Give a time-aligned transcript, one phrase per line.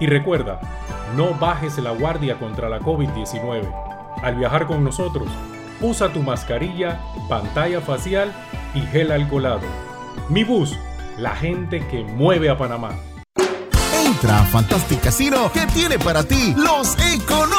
[0.00, 0.60] Y recuerda,
[1.16, 3.62] no bajes la guardia contra la COVID-19.
[4.22, 5.28] Al viajar con nosotros,
[5.80, 8.32] usa tu mascarilla, pantalla facial
[8.74, 9.62] y gel alcoholado.
[10.28, 10.76] Mi bus,
[11.18, 12.90] la gente que mueve a Panamá.
[14.06, 16.96] Entra a Fantastic Casino que tiene para ti los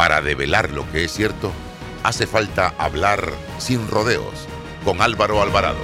[0.00, 1.52] Para develar lo que es cierto,
[2.02, 3.20] hace falta hablar
[3.58, 4.48] sin rodeos
[4.82, 5.76] con Álvaro Alvarado.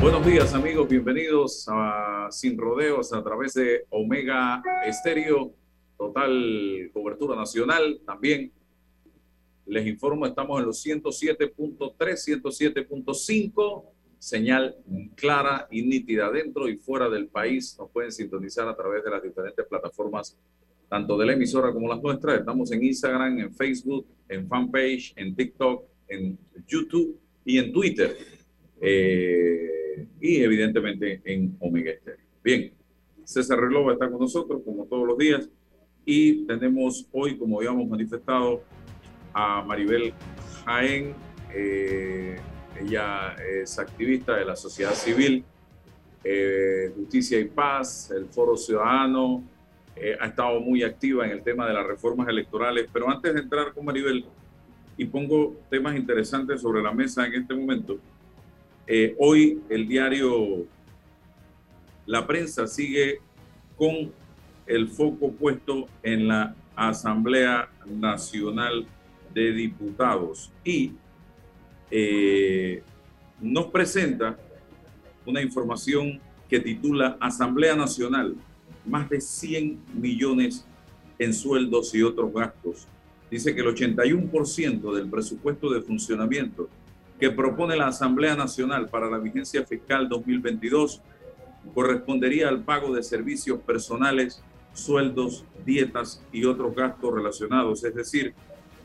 [0.00, 5.54] Buenos días amigos, bienvenidos a Sin Rodeos a través de Omega Estéreo,
[5.98, 8.52] total cobertura nacional también.
[9.70, 13.84] Les informo, estamos en los 107.3, 107.5,
[14.18, 14.76] señal
[15.14, 17.76] clara y nítida dentro y fuera del país.
[17.78, 20.36] Nos pueden sintonizar a través de las diferentes plataformas,
[20.88, 22.40] tanto de la emisora como las nuestras.
[22.40, 26.36] Estamos en Instagram, en Facebook, en fanpage, en TikTok, en
[26.66, 28.16] YouTube y en Twitter.
[28.80, 32.26] Eh, y evidentemente en Omega Estéreo.
[32.42, 32.72] Bien,
[33.22, 35.48] César Relova está con nosotros como todos los días
[36.04, 38.64] y tenemos hoy, como habíamos manifestado,
[39.32, 40.12] a Maribel
[40.64, 41.14] Jaén.
[41.52, 42.38] Eh,
[42.80, 45.44] ella es activista de la sociedad civil,
[46.24, 49.42] eh, Justicia y Paz, el Foro Ciudadano,
[49.96, 52.88] eh, ha estado muy activa en el tema de las reformas electorales.
[52.92, 54.24] Pero antes de entrar con Maribel,
[54.96, 57.98] y pongo temas interesantes sobre la mesa en este momento,
[58.86, 60.66] eh, hoy el diario
[62.04, 63.18] La Prensa sigue
[63.76, 64.12] con
[64.66, 68.86] el foco puesto en la Asamblea Nacional
[69.34, 70.92] de Diputados y
[71.90, 72.82] eh,
[73.40, 74.38] nos presenta
[75.26, 78.34] una información que titula Asamblea Nacional,
[78.86, 80.66] más de 100 millones
[81.18, 82.86] en sueldos y otros gastos.
[83.30, 86.68] Dice que el 81% del presupuesto de funcionamiento
[87.20, 91.02] que propone la Asamblea Nacional para la vigencia fiscal 2022
[91.74, 94.42] correspondería al pago de servicios personales,
[94.72, 98.34] sueldos, dietas y otros gastos relacionados, es decir,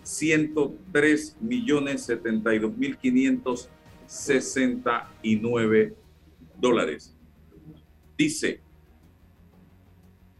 [0.06, 5.96] 103 millones 72 mil 569
[6.60, 7.16] dólares.
[8.18, 8.62] Dice,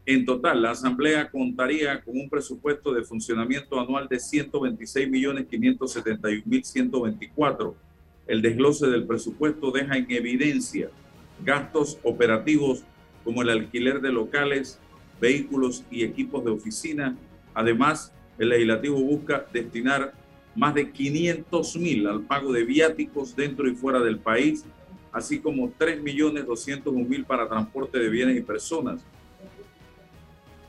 [0.06, 6.42] en total, la Asamblea contaría con un presupuesto de funcionamiento anual de 126 millones 571
[6.46, 7.76] mil 124
[8.26, 10.90] el desglose del presupuesto deja en evidencia
[11.44, 12.84] gastos operativos
[13.24, 14.80] como el alquiler de locales,
[15.20, 17.16] vehículos y equipos de oficina.
[17.54, 20.12] Además, el legislativo busca destinar
[20.54, 24.64] más de 500 mil al pago de viáticos dentro y fuera del país,
[25.12, 29.04] así como 3.201.000 para transporte de bienes y personas.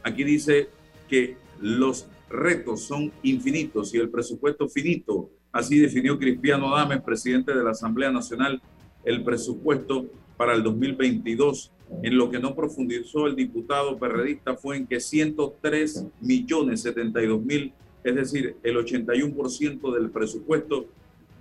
[0.03, 0.69] Aquí dice
[1.09, 5.29] que los retos son infinitos y el presupuesto finito.
[5.51, 8.61] Así definió Cristiano Dames, presidente de la Asamblea Nacional,
[9.03, 10.05] el presupuesto
[10.35, 11.71] para el 2022.
[12.03, 17.73] En lo que no profundizó el diputado perredista fue en que 103 millones 72 mil,
[18.03, 20.85] es decir, el 81% del presupuesto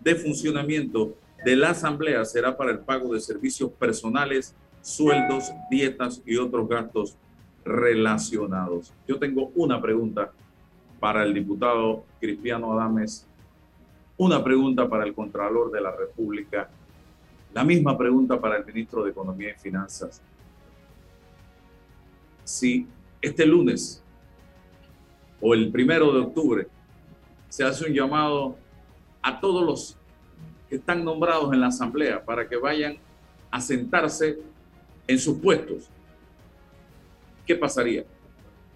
[0.02, 1.14] de funcionamiento
[1.44, 7.16] de la Asamblea será para el pago de servicios personales, sueldos, dietas y otros gastos
[7.64, 8.92] relacionados.
[9.06, 10.31] Yo tengo una pregunta
[11.00, 13.26] para el diputado Cristiano Adames,
[14.16, 16.70] una pregunta para el Contralor de la República,
[17.52, 20.22] la misma pregunta para el ministro de Economía y Finanzas.
[22.46, 22.87] Si
[23.20, 24.04] este lunes
[25.40, 26.69] o el primero de octubre
[27.48, 28.56] se hace un llamado
[29.20, 29.98] a todos los
[30.69, 32.98] que están nombrados en la Asamblea para que vayan
[33.50, 34.38] a sentarse
[35.08, 35.90] en sus puestos,
[37.44, 38.04] ¿qué pasaría,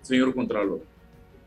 [0.03, 0.81] señor Contralor?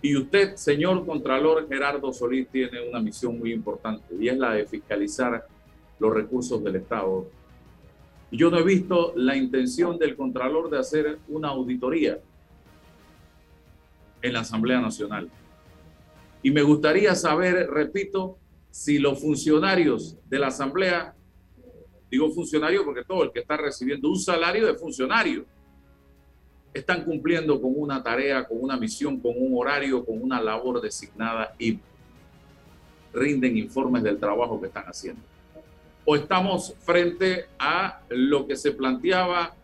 [0.02, 4.66] Y usted, señor Contralor Gerardo Solís, tiene una misión muy importante y es la de
[4.66, 5.46] fiscalizar
[6.00, 7.28] los recursos del Estado.
[8.34, 12.20] Yo no he visto la intención del Contralor de hacer una auditoría
[14.24, 15.30] en la Asamblea Nacional.
[16.42, 18.40] Y me gustaría saber, repito,
[18.72, 21.14] si los funcionarios de la Asamblea,
[22.10, 25.46] digo funcionario porque todo el que está recibiendo un salario de funcionario,
[26.74, 31.54] están cumpliendo con una tarea, con una misión, con un horario, con una labor designada
[31.60, 31.78] y
[33.14, 35.33] rinden informes del trabajo que están haciendo.
[36.06, 39.56] O estamos frente a lo que se planteaba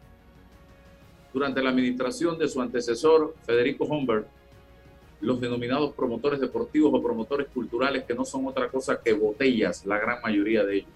[1.34, 4.28] durante la administración de su antecesor, Federico Humbert,
[5.22, 9.98] los denominados promotores deportivos o promotores culturales, que no son otra cosa que botellas, la
[9.98, 10.90] gran mayoría de ellos,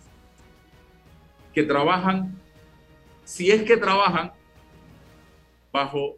[1.54, 2.40] que trabajan,
[3.26, 4.32] si es que trabajan,
[5.72, 6.18] bajo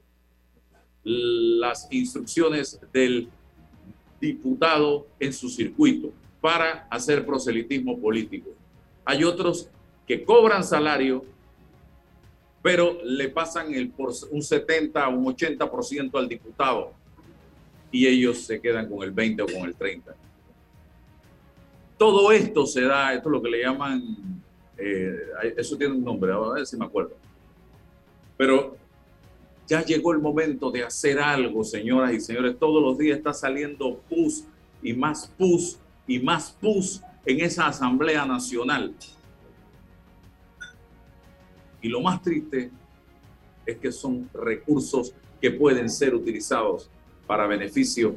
[1.03, 3.29] las instrucciones del
[4.19, 6.11] diputado en su circuito
[6.41, 8.49] para hacer proselitismo político.
[9.05, 9.69] Hay otros
[10.07, 11.23] que cobran salario,
[12.61, 16.93] pero le pasan el por un 70 o un 80% al diputado
[17.91, 20.15] y ellos se quedan con el 20 o con el 30.
[21.97, 24.41] Todo esto se da, esto es lo que le llaman,
[24.77, 25.15] eh,
[25.55, 27.15] eso tiene un nombre, a ver si me acuerdo.
[28.35, 28.75] Pero
[29.67, 32.57] ya llegó el momento de hacer algo, señoras y señores.
[32.59, 34.43] Todos los días está saliendo pus
[34.83, 35.77] y más pus
[36.07, 38.93] y más pus en esa Asamblea Nacional.
[41.81, 42.71] Y lo más triste
[43.65, 46.89] es que son recursos que pueden ser utilizados
[47.27, 48.15] para beneficio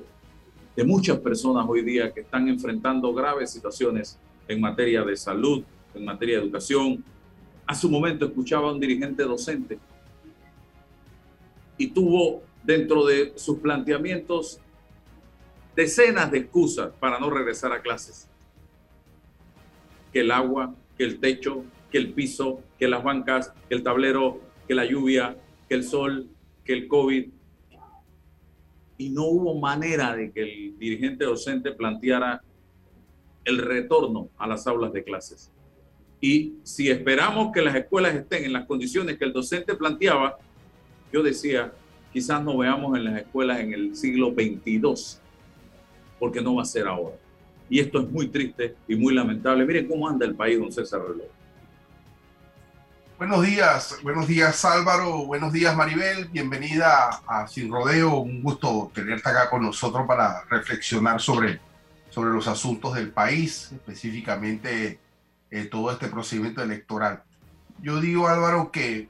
[0.77, 5.65] de muchas personas hoy día que están enfrentando graves situaciones en materia de salud,
[5.95, 7.05] en materia de educación.
[7.67, 9.79] Hace un momento escuchaba a un dirigente docente
[11.77, 14.61] y tuvo dentro de sus planteamientos
[15.75, 18.29] decenas de excusas para no regresar a clases.
[20.21, 24.75] El agua, que el techo, que el piso, que las bancas, que el tablero, que
[24.75, 25.37] la lluvia,
[25.69, 26.29] que el sol,
[26.65, 27.29] que el COVID,
[28.99, 32.43] y no hubo manera de que el dirigente docente planteara
[33.45, 35.51] el retorno a las aulas de clases.
[36.21, 40.37] Y si esperamos que las escuelas estén en las condiciones que el docente planteaba,
[41.13, 41.73] yo decía,
[42.13, 45.21] quizás no veamos en las escuelas en el siglo 22,
[46.19, 47.17] porque no va a ser ahora.
[47.69, 49.65] Y esto es muy triste y muy lamentable.
[49.65, 51.27] Miren cómo anda el país, don César Reloj.
[53.19, 59.29] Buenos días, buenos días Álvaro, buenos días Maribel, bienvenida a Sin Rodeo, un gusto tenerte
[59.29, 61.59] acá con nosotros para reflexionar sobre,
[62.11, 65.01] sobre los asuntos del país, específicamente
[65.51, 67.25] eh, todo este procedimiento electoral.
[67.83, 69.09] Yo digo Álvaro que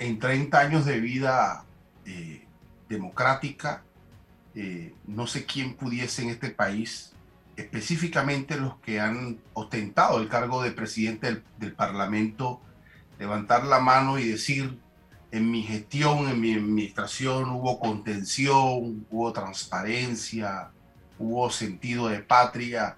[0.00, 1.64] en 30 años de vida
[2.06, 2.44] eh,
[2.88, 3.84] democrática,
[4.56, 7.12] eh, no sé quién pudiese en este país,
[7.58, 12.60] específicamente los que han ostentado el cargo de presidente del, del Parlamento,
[13.18, 14.78] levantar la mano y decir,
[15.30, 20.70] en mi gestión, en mi administración hubo contención, hubo transparencia,
[21.18, 22.96] hubo sentido de patria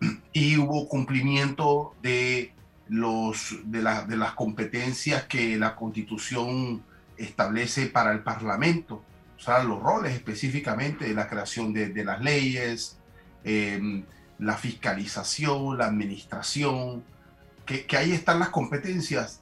[0.32, 2.52] y hubo cumplimiento de,
[2.88, 6.84] los, de, de las competencias que la constitución
[7.16, 9.02] establece para el Parlamento,
[9.36, 12.98] o sea, los roles específicamente de la creación de, las leyes,
[13.44, 14.04] em,
[14.38, 17.04] la fiscalización, la administración,
[17.66, 19.40] que, que, ahí están las competencias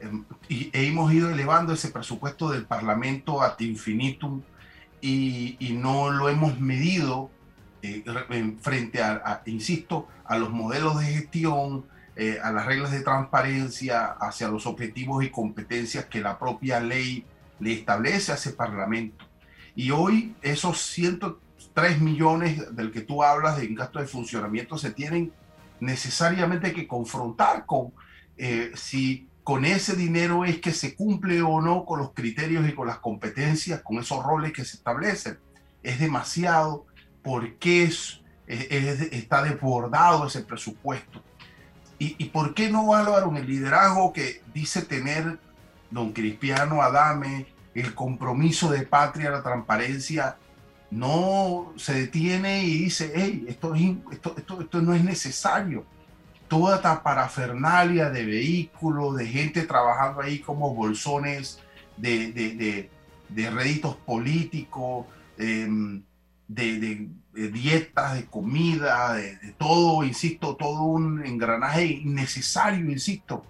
[0.00, 4.42] em, y hemos ido elevando ese presupuesto del Parlamento ad infinitum
[5.00, 7.30] y, y no lo hemos medido
[7.86, 11.84] eh, frente a, insisto, a los modelos de gestión,
[12.16, 17.26] eh, a las reglas de transparencia, hacia los objetivos y competencias que la propia ley
[17.60, 19.26] le establece a ese Parlamento.
[19.76, 20.80] Y hoy esos
[21.74, 25.32] 103 millones del que tú hablas de gasto de funcionamiento se tienen
[25.80, 27.92] necesariamente que confrontar con
[28.36, 32.72] eh, si con ese dinero es que se cumple o no con los criterios y
[32.72, 35.38] con las competencias, con esos roles que se establecen.
[35.82, 36.86] Es demasiado,
[37.22, 41.22] ¿por qué es, está desbordado ese presupuesto?
[41.98, 45.38] ¿Y, ¿Y, por qué no, Álvaro, el liderazgo que dice tener
[45.90, 50.38] don Cristiano Adame, el compromiso de patria, la transparencia,
[50.90, 55.84] no se detiene y dice, hey, esto, esto, esto, esto no es necesario.
[56.48, 61.58] Toda esta parafernalia de vehículos, de gente trabajando ahí como bolsones
[61.96, 62.90] de, de,
[63.28, 65.06] de, réditos políticos,
[65.38, 66.02] em,
[66.46, 73.44] de, dietas, de comida, de, todo, insisto, todo un engranaje innecesario, insisto.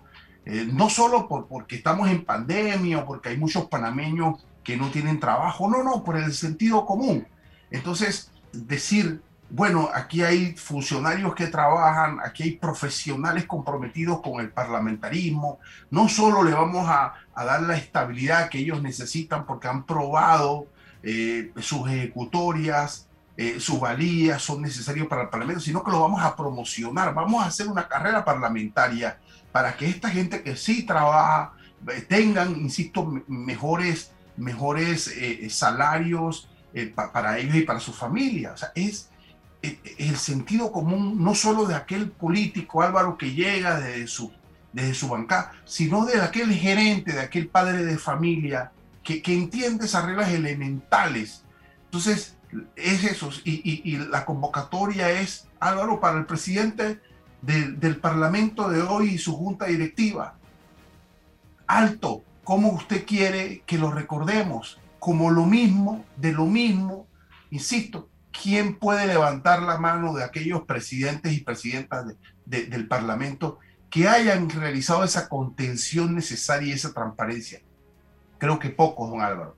[0.46, 4.90] Eh, no solo por, porque estamos en pandemia o porque hay muchos panameños que no
[4.90, 7.26] tienen trabajo, no, no, por el sentido común.
[7.70, 15.60] Entonces, decir, bueno, aquí hay funcionarios que trabajan, aquí hay profesionales comprometidos con el parlamentarismo,
[15.90, 20.66] no solo le vamos a, dar la estabilidad que ellos necesitan porque han probado
[21.02, 26.22] eh, sus ejecutorias, eh, sus valías son necesarios para el Parlamento, sino que lo vamos
[26.22, 29.18] a promocionar, vamos a hacer una carrera parlamentaria
[29.50, 31.52] para que esta gente que sí trabaja
[31.88, 36.48] eh, tengan, insisto, mejores, mejores eh, salarios
[37.12, 38.52] para ellos y para su familia.
[38.52, 39.08] O sea, es
[39.62, 44.32] el sentido común no solo de aquel político Álvaro que llega desde su,
[44.72, 48.72] desde su bancada, sino de aquel gerente, de aquel padre de familia
[49.04, 51.44] que, que entiende esas reglas elementales.
[51.84, 52.36] Entonces,
[52.76, 53.30] es eso.
[53.44, 57.00] Y, la convocatoria es, Álvaro, para el presidente
[57.42, 60.34] del Parlamento de hoy y su junta directiva.
[61.66, 64.80] Alto, ¿cómo usted quiere que lo recordemos?
[64.98, 67.06] Como lo mismo, de lo mismo,
[67.50, 73.58] insisto, ¿quién puede levantar la mano de aquellos presidentes y presidentas del Parlamento
[73.90, 77.60] que hayan realizado esa contención necesaria y esa transparencia?
[78.38, 79.56] Creo que pocos, don Álvaro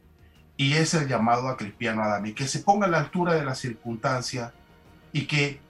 [0.56, 3.58] y es el llamado a Cristiano Adami, que se ponga a la altura de las
[3.58, 4.52] circunstancias
[5.12, 5.60] y que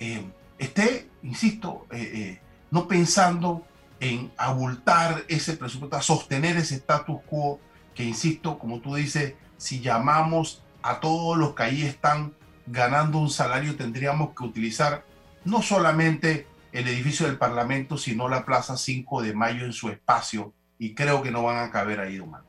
[0.00, 0.24] eh,
[0.58, 3.66] esté, insisto, eh, eh, no pensando
[4.02, 7.60] en abultar ese presupuesto, a sostener ese status quo,
[7.94, 12.34] que insisto, como tú dices, si llamamos a todos los que ahí están
[12.66, 15.04] ganando un salario, tendríamos que utilizar
[15.44, 20.52] no solamente el edificio del Parlamento, sino la Plaza 5 de Mayo en su espacio,
[20.80, 22.44] y creo que no van a caber ahí, humano.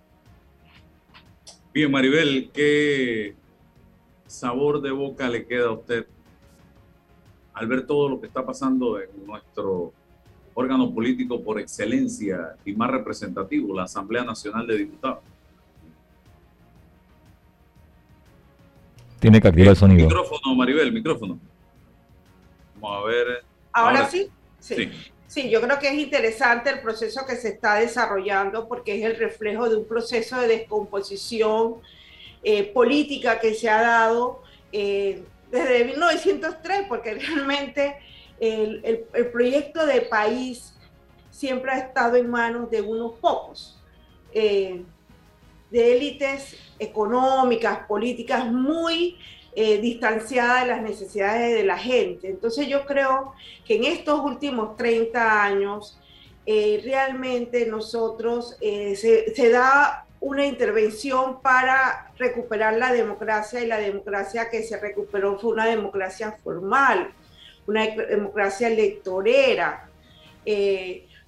[1.72, 3.36] Bien, Maribel, ¿qué
[4.25, 6.07] sabor de boca le queda a usted
[7.53, 9.93] al ver todo lo que está pasando en nuestro
[10.53, 15.24] órgano político por excelencia y más representativo, la Asamblea Nacional de Diputados?
[19.19, 20.07] Tiene que activar el sonido.
[20.07, 21.39] Micrófono, Maribel, micrófono.
[22.75, 23.43] Vamos a ver.
[23.72, 24.29] ¿Ahora, sí?
[24.60, 24.89] sí.
[25.33, 29.15] Sí, yo creo que es interesante el proceso que se está desarrollando porque es el
[29.15, 31.77] reflejo de un proceso de descomposición
[32.43, 37.95] eh, política que se ha dado eh, desde 1903, porque realmente
[38.40, 40.75] el, proyecto de país
[41.30, 43.80] siempre ha estado en manos de unos pocos,
[44.34, 44.84] eh,
[45.72, 49.18] de élites económicas, políticas muy
[49.56, 52.28] eh, distanciada de las necesidades de la gente.
[52.28, 53.34] Entonces yo creo
[53.66, 56.00] que en estos últimos 30 años
[56.46, 64.50] eh, realmente nosotros eh, se, da una intervención para recuperar la democracia y la democracia
[64.50, 67.13] que se recuperó fue una democracia formal,
[67.67, 69.89] una democracia electorera.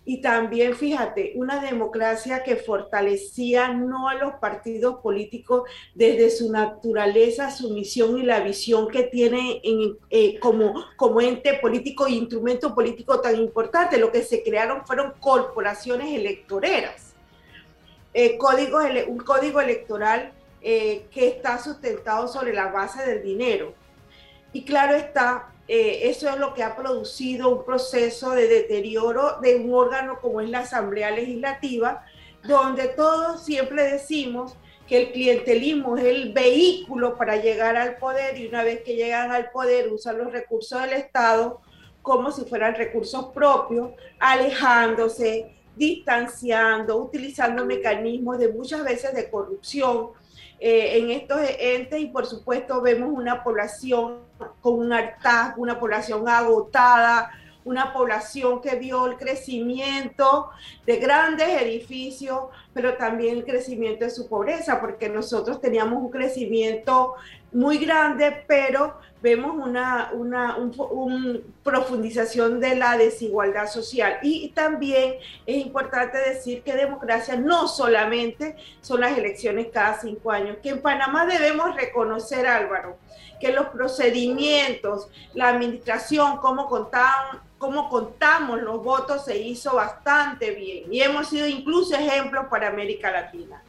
[0.08, 7.50] Y también, fíjate, una democracia que fortalecía no a los partidos políticos desde su naturaleza,
[7.50, 12.76] su misión y la visión que tiene en, eh, como, como ente político e instrumento
[12.76, 13.98] político tan importante.
[13.98, 17.16] Lo que se crearon fueron corporaciones electoreras.
[18.14, 18.38] Eh,
[19.08, 23.74] un código electoral eh, que está sustentado sobre la base del dinero.
[24.54, 29.56] Y claro está, eh, eso es lo que ha producido un proceso de deterioro de
[29.56, 32.06] un órgano como es la Asamblea Legislativa,
[32.44, 34.56] donde todos siempre decimos
[34.88, 39.32] que el clientelismo es el vehículo para llegar al poder y una vez que llegan
[39.32, 41.62] al poder usan los recursos del Estado
[42.04, 50.12] como si fueran recursos propios, alejándose distanciando, utilizando mecanismos de muchas veces de corrupción
[50.60, 52.00] eh, en estos entes.
[52.00, 54.20] Y por supuesto vemos una población
[54.62, 57.32] con un hartazgo, una población agotada,
[57.66, 60.50] una población que vio el crecimiento
[60.86, 62.40] de grandes edificios,
[62.74, 67.16] pero también el crecimiento de su pobreza, porque nosotros teníamos un crecimiento
[67.52, 70.56] muy grande, pero vemos una, una
[71.64, 74.20] profundización de la desigualdad social.
[74.22, 75.16] Y también
[75.48, 80.80] es importante decir que democracia no solamente son las elecciones cada cinco años, que en
[80.80, 82.98] Panamá debemos reconocer, Álvaro,
[83.40, 90.94] que los procedimientos, la administración, cómo contaban cómo contamos los votos se hizo bastante bien
[90.94, 93.64] y hemos sido incluso ejemplos para América Latina.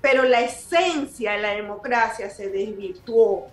[0.00, 3.46] Pero la esencia de la democracia se desvirtuó.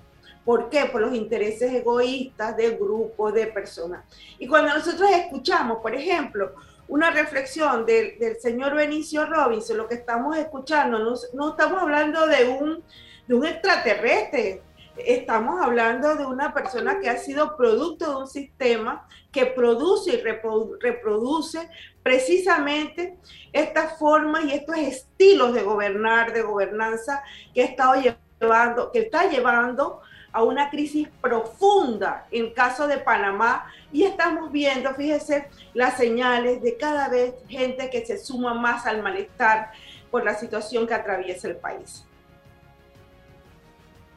[0.48, 0.86] ¿Por qué?
[0.86, 4.06] Por los intereses egoístas de grupos de personas.
[4.40, 6.54] Y cuando nosotros escuchamos, por ejemplo,
[6.88, 11.00] una reflexión del, señor Benicio Robinson, lo que estamos escuchando,
[11.34, 12.82] no, estamos hablando de un,
[13.28, 14.62] de un extraterrestre,
[14.96, 20.22] estamos hablando de una persona que ha sido producto de un sistema que produce y
[20.22, 21.70] reproduce
[22.04, 23.18] precisamente
[23.52, 27.22] estas formas y estos estilos de gobernar, de gobernanza
[27.54, 27.96] que, estado
[28.40, 30.04] llevando, que está llevando
[30.38, 36.78] a una crisis profunda en caso de Panamá y estamos viendo, fíjese, las señales de
[36.78, 39.72] cada vez gente que se suma más al malestar
[40.12, 42.06] por la situación que atraviesa el país.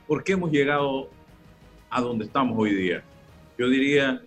[0.07, 1.09] ¿Por qué hemos llegado
[1.89, 3.03] a donde estamos hoy día?
[3.57, 4.21] Yo diría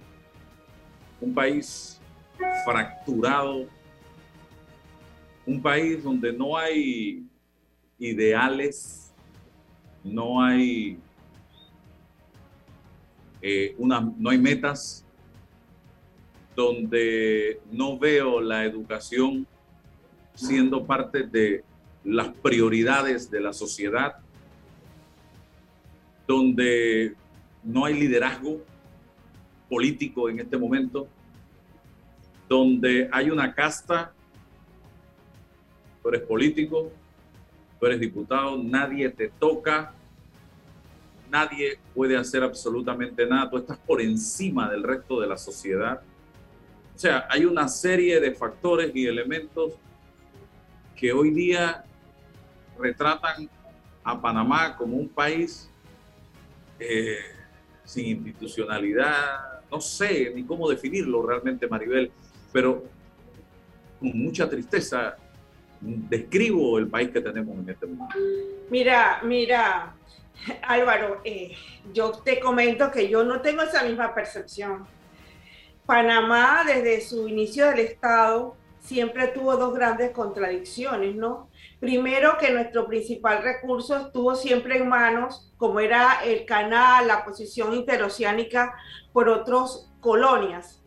[1.21, 2.01] un país
[2.65, 3.67] fracturado,
[5.45, 7.23] un país donde no hay
[7.99, 9.13] ideales,
[10.03, 10.97] no hay
[13.45, 15.05] eh, una, no hay metas,
[16.55, 19.45] donde no veo la educación
[20.33, 21.61] siendo parte de
[22.05, 24.15] las prioridades de la sociedad,
[26.25, 27.15] donde
[27.63, 28.61] no hay liderazgo
[29.69, 31.09] político en este momento,
[32.47, 34.13] donde hay una casta,
[36.01, 36.91] tú eres político,
[37.77, 39.93] tú eres diputado, nadie te toca,
[41.33, 45.99] nadie puede hacer absolutamente nada, tú estás por encima del resto de la sociedad.
[46.95, 49.73] O sea, hay una serie de factores y elementos
[50.95, 51.83] que hoy día
[52.77, 53.49] retratan
[54.03, 55.71] a Panamá como un país
[56.79, 57.17] eh,
[57.83, 62.11] sin institucionalidad, no sé ni cómo definirlo realmente, Maribel,
[62.51, 62.83] pero
[63.99, 65.17] con mucha tristeza
[65.81, 68.15] describo el país que tenemos en este momento.
[68.69, 69.95] Mira, mira,
[70.61, 71.55] Álvaro, eh,
[71.93, 74.87] yo te comento que yo no tengo esa misma percepción.
[75.85, 81.49] Panamá, desde su inicio del Estado, siempre tuvo dos grandes contradicciones, ¿no?
[81.79, 87.73] Primero, que nuestro principal recurso estuvo siempre en manos, como era el canal, la posición
[87.73, 88.73] interoceánica
[89.11, 90.81] por otras colonias.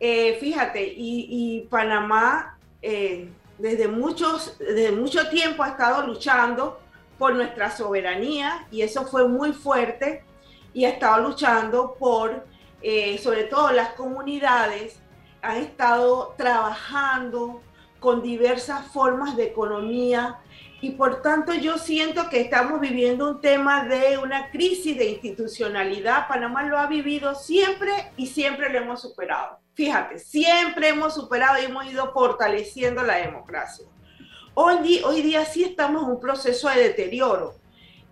[0.00, 6.80] Eh, fíjate, y, Panamá eh, desde, muchos, desde mucho tiempo ha estado luchando
[7.20, 10.24] por nuestra soberanía y eso fue muy fuerte
[10.72, 12.46] y ha estado luchando por,
[12.80, 15.02] eh, sobre todo las comunidades,
[15.42, 17.60] han estado trabajando
[17.98, 20.38] con diversas formas de economía
[20.80, 26.26] y por tanto yo siento que estamos viviendo un tema de una crisis de institucionalidad.
[26.26, 29.58] Panamá lo ha vivido siempre y siempre lo hemos superado.
[29.74, 33.84] Fíjate, siempre hemos superado y hemos ido fortaleciendo la democracia.
[34.62, 37.54] Hoy, hoy día sí estamos en un proceso de deterioro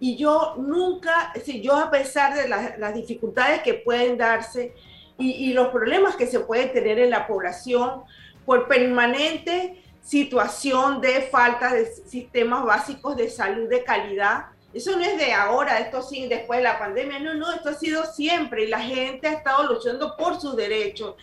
[0.01, 4.73] y yo nunca, si yo a pesar de las, dificultades que pueden darse
[5.19, 8.03] y, y los problemas que se pueden tener en la población,
[8.47, 14.47] por permanente situación de falta de sistemas básicos de salud de calidad.
[14.73, 17.75] Eso no es de ahora, esto sí, después de la pandemia, no, no, esto ha
[17.75, 21.15] sido siempre y la gente ha estado luchando por sus derechos,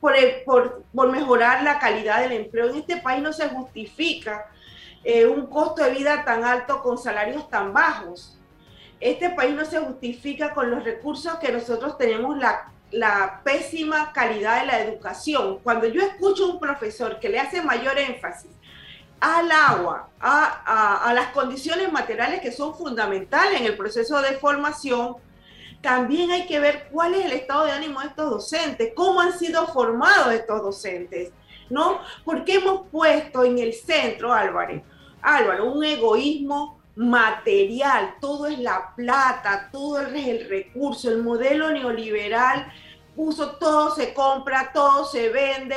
[0.00, 0.14] por,
[0.46, 2.70] por, por mejorar la calidad del empleo.
[2.70, 4.46] En este país no se justifica
[5.04, 8.38] eh, un costo de vida tan alto con salarios tan bajos.
[9.00, 12.36] Este país no se justifica con los recursos que nosotros tenemos
[12.90, 15.58] la pésima calidad de la educación.
[15.62, 18.50] Cuando yo escucho a un profesor que le hace mayor énfasis
[19.20, 25.16] al agua, a, las condiciones materiales que son fundamentales en el proceso de formación,
[25.82, 29.38] también hay que ver cuál es el estado de ánimo de estos docentes, cómo han
[29.38, 31.32] sido formados estos docentes,
[31.68, 32.00] ¿no?
[32.24, 34.82] Porque hemos puesto en el centro, Álvaro,
[35.22, 42.72] Álvaro, un egoísmo material, todo es la plata, todo es el recurso, el modelo neoliberal
[43.14, 45.76] puso todo se compra, todo se vende,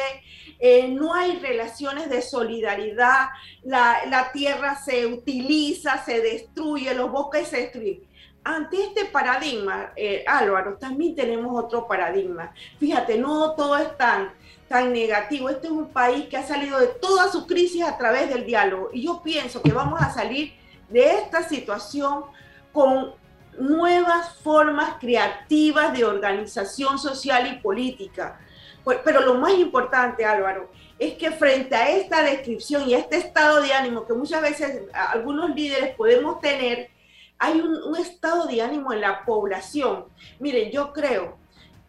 [0.60, 3.28] eh, no hay relaciones de solidaridad,
[3.64, 8.04] la, tierra se utiliza, se destruye, los bosques se destruyen.
[8.46, 12.54] Ante este paradigma, eh, Álvaro, también tenemos otro paradigma.
[12.78, 14.34] Fíjate, no todo es tan,
[14.68, 15.50] tan negativo.
[15.50, 18.90] Este es un país que ha salido de toda su crisis a través del diálogo.
[18.94, 20.54] Y yo pienso que vamos a salir
[20.90, 22.26] de esta situación
[22.72, 23.14] con
[23.58, 28.40] nuevas formas creativas de organización social y política.
[28.84, 33.62] Pues, pero lo más importante, Álvaro, es que frente a esta descripción y este estado
[33.62, 36.90] de ánimo que muchas veces algunos líderes podemos tener,
[37.38, 40.06] hay un, estado de ánimo en la población.
[40.40, 41.38] Miren, yo creo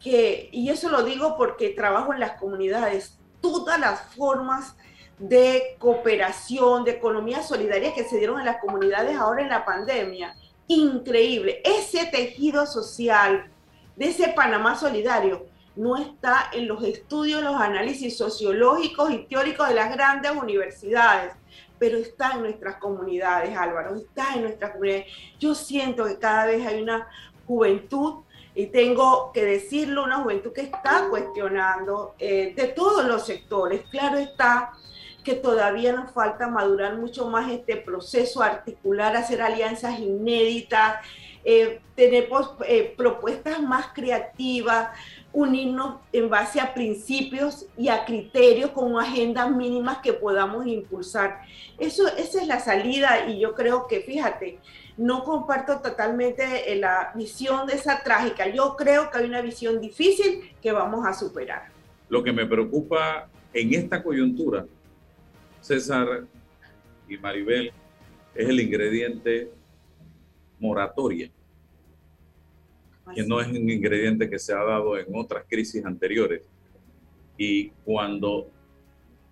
[0.04, 4.76] que, y eso lo digo porque trabajo en las comunidades, todas las formas
[5.18, 10.36] de cooperación, de economía solidaria que se dieron en las comunidades ahora en la pandemia,
[10.68, 11.62] increíble.
[11.64, 13.50] Ese tejido social
[13.96, 19.74] de ese Panamá solidario no está en los estudios, los análisis sociológicos y teóricos de
[19.74, 21.32] las grandes universidades,
[21.78, 25.06] pero está en nuestras comunidades, Álvaro, está en nuestras comunidades.
[25.40, 27.08] Yo siento que cada vez hay una
[27.46, 28.22] juventud,
[28.54, 33.82] y tengo que decirlo, una juventud que está cuestionando eh, de todos los sectores.
[33.90, 34.72] Claro está
[35.24, 40.96] que todavía nos falta madurar mucho más este proceso, articular, hacer alianzas inéditas,
[41.44, 42.28] eh, tener
[42.66, 44.90] eh, propuestas más creativas,
[45.32, 51.40] unirnos en base a principios y a criterios con agendas mínimas que podamos impulsar.
[51.78, 54.58] Eso, esa es la salida y yo creo que, fíjate,
[54.96, 58.48] no comparto totalmente eh, la visión de esa trágica.
[58.48, 61.68] Yo creo que hay una visión difícil que vamos a superar.
[62.08, 64.66] Lo que me preocupa en esta coyuntura,
[65.60, 66.24] César
[67.08, 67.72] y Maribel,
[68.34, 69.50] es el ingrediente
[70.58, 71.30] moratoria
[73.12, 76.42] que no es un ingrediente que se ha dado en otras crisis anteriores.
[77.36, 78.48] Y cuando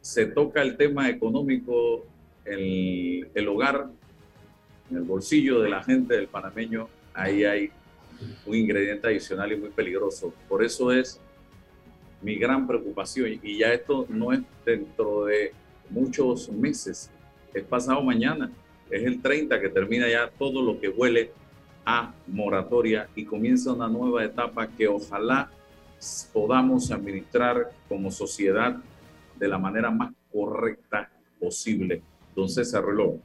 [0.01, 2.05] se toca el tema económico,
[2.44, 3.88] el, el hogar,
[4.92, 7.70] en el bolsillo de la gente del panameño, ahí hay
[8.46, 10.33] un ingrediente adicional y muy peligroso.
[10.48, 11.18] Por eso es
[12.20, 13.40] mi gran preocupación.
[13.42, 15.52] Y ya esto no es dentro de
[15.88, 17.11] muchos meses,
[17.52, 18.50] es pasado mañana,
[18.90, 21.33] es el 30 que termina ya todo lo que huele
[21.85, 25.50] a moratoria y comienza una nueva etapa que ojalá
[26.33, 28.76] podamos administrar como sociedad
[29.38, 32.02] de la manera más correcta posible.
[32.28, 33.18] Entonces, arregló.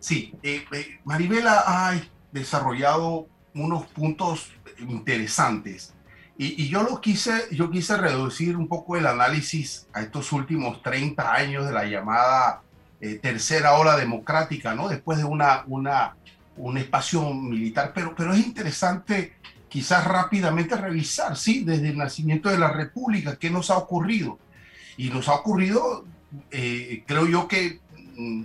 [0.00, 2.00] Sí, eh, eh, Maribela ha
[2.32, 5.94] desarrollado unos puntos interesantes
[6.42, 11.34] y, yo lo quise, yo quise reducir un poco el análisis a estos últimos 30
[11.34, 12.62] años de la llamada
[12.98, 14.88] eh, tercera ola democrática, ¿no?
[14.88, 16.16] Después de una, una
[16.56, 19.34] un espacio militar, pero, pero es interesante
[19.68, 24.38] quizás rápidamente revisar, sí, desde el nacimiento de la República, qué nos ha ocurrido.
[24.96, 26.06] Y nos ha ocurrido,
[26.50, 27.80] eh, creo yo que
[28.16, 28.44] mm,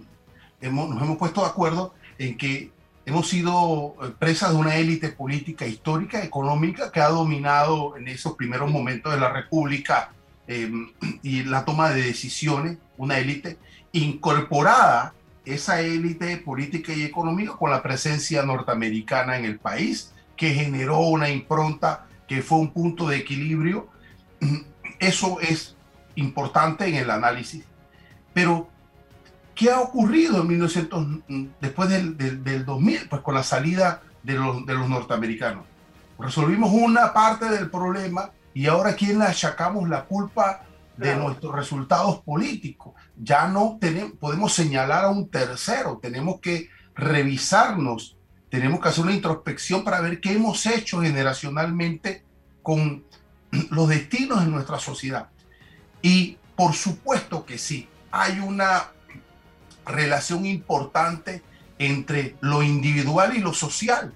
[0.65, 2.71] hemos, nos hemos puesto de acuerdo en que
[3.05, 8.33] hemos sido eh, presas de una élite política, histórica, económica, que ha dominado en esos
[8.33, 10.11] primeros momentos de la República
[10.47, 10.71] eh,
[11.21, 13.57] y la toma de decisiones, una élite
[13.91, 15.13] incorporada
[15.45, 21.29] esa élite política y económica con la presencia norteamericana en el país, que generó una
[21.29, 23.87] impronta que fue un punto de equilibrio.
[24.99, 25.75] Eso es
[26.15, 27.63] importante en el análisis.
[28.33, 28.69] Pero,
[29.55, 31.07] ¿qué ha ocurrido en 1900,
[31.61, 33.07] después del, del, 2000?
[33.09, 35.65] Pues con la salida de los, de los norteamericanos.
[36.19, 40.65] Resolvimos una parte del problema y ahora quién le achacamos la culpa
[40.97, 42.93] de nuestros resultados políticos.
[43.17, 48.17] Ya no tenemos, podemos señalar a un tercero, tenemos que revisarnos,
[48.49, 52.23] tenemos que hacer una introspección para ver qué hemos hecho generacionalmente
[52.61, 53.03] con
[53.71, 55.29] los destinos de nuestra sociedad.
[56.01, 58.91] Y por supuesto que sí, hay una
[59.85, 61.41] relación importante
[61.77, 64.13] entre lo individual y lo social.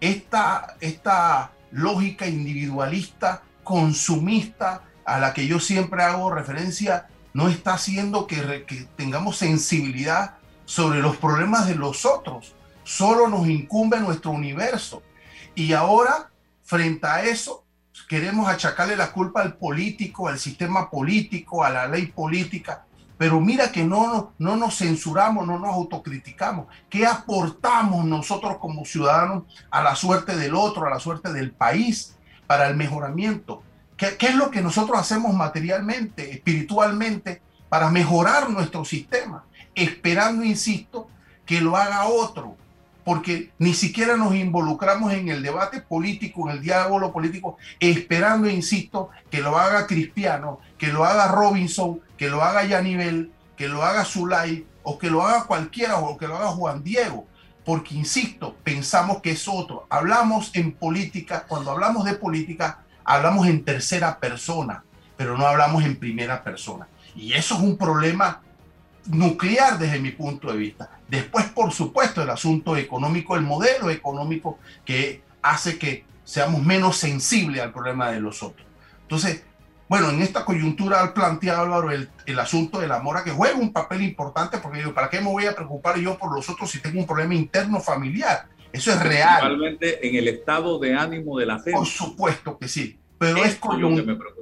[0.00, 8.26] Esta, esta lógica individualista, consumista, a la que yo siempre hago referencia no está haciendo
[8.26, 12.54] que, tengamos sensibilidad sobre los problemas de los otros.
[12.84, 15.02] Solo nos incumbe nuestro universo.
[15.54, 16.30] Y ahora,
[16.62, 17.64] frente a eso,
[18.08, 22.84] queremos achacarle la culpa al político, al sistema político, a la ley política.
[23.20, 26.68] Pero mira que no, no nos censuramos, no nos autocriticamos.
[26.88, 32.16] ¿Qué aportamos nosotros como ciudadanos a la suerte del otro, a la suerte del país,
[32.46, 33.62] para el mejoramiento?
[33.98, 39.44] ¿Qué, es lo que nosotros hacemos materialmente, espiritualmente, para mejorar nuestro sistema?
[39.74, 41.06] Esperando, insisto,
[41.44, 42.56] que lo haga otro.
[43.04, 49.10] porque ni siquiera nos involucramos en el debate político, en el diálogo político, esperando, insisto,
[49.30, 54.02] que lo haga Cristiano, que lo haga Robinson, que lo haga Yanivel, que lo haga
[54.06, 57.26] Zulay, o que lo haga cualquiera, o que lo haga Juan Diego,
[57.66, 59.86] porque, insisto, pensamos que es otro.
[59.90, 64.82] Hablamos en política, cuando hablamos de política, hablamos en tercera persona,
[65.18, 66.88] pero no hablamos en primera persona.
[67.14, 68.40] Y eso es un problema
[69.04, 70.88] nuclear desde mi punto de vista.
[71.08, 77.60] Después, por supuesto, el asunto económico, el modelo económico que hace que seamos menos sensibles
[77.60, 78.66] al problema de los otros.
[79.02, 79.42] Entonces,
[79.90, 83.58] bueno, en esta coyuntura al planteado Álvaro el, el, asunto de la mora que juega
[83.58, 86.70] un papel importante porque digo, ¿para qué me voy a preocupar yo por los otros
[86.70, 88.46] si tengo un problema interno familiar?
[88.72, 89.40] Eso es real.
[89.42, 91.72] Realmente en el estado de ánimo de la gente.
[91.72, 93.60] Por supuesto que sí, pero es, es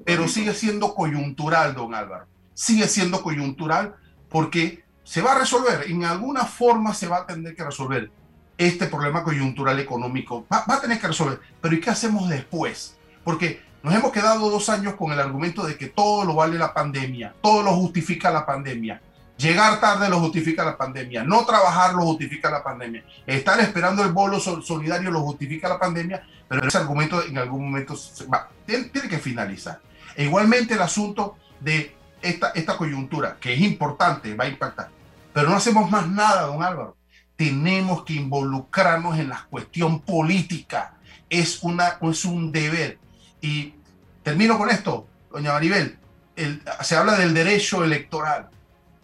[0.04, 2.26] pero sigue siendo coyuntural, don Álvaro.
[2.52, 3.94] Sigue siendo coyuntural
[4.28, 8.10] porque se va a resolver, en alguna forma se va a tener que resolver
[8.58, 10.44] este problema coyuntural económico.
[10.52, 12.98] Va, va a tener que resolver, pero ¿y qué hacemos después?
[13.24, 16.74] Porque nos hemos quedado dos años con el argumento de que todo lo vale la
[16.74, 19.00] pandemia, todo lo justifica la pandemia.
[19.36, 24.10] Llegar tarde lo justifica la pandemia, no trabajar lo justifica la pandemia, estar esperando el
[24.10, 27.94] bolo solidario lo justifica la pandemia, pero ese argumento en algún momento
[28.32, 29.80] va, tiene, tiene, que finalizar.
[30.16, 34.88] E igualmente el asunto de esta, esta coyuntura, que es importante, va a impactar,
[35.32, 36.96] pero no hacemos más nada, don Álvaro.
[37.36, 40.94] Tenemos que involucrarnos en la cuestión política,
[41.30, 42.98] es, una, es un deber.
[43.40, 43.74] Y
[44.22, 45.98] termino con esto, doña Maribel,
[46.36, 48.48] el, se habla del derecho electoral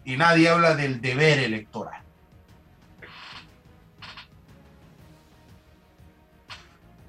[0.05, 2.05] y nadie habla del deber electoral.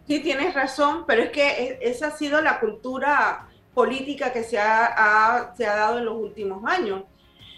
[0.08, 5.52] Sí, tienes razón, pero es que esa ha sido la cultura política que se ha,
[5.58, 7.04] dado en los últimos años.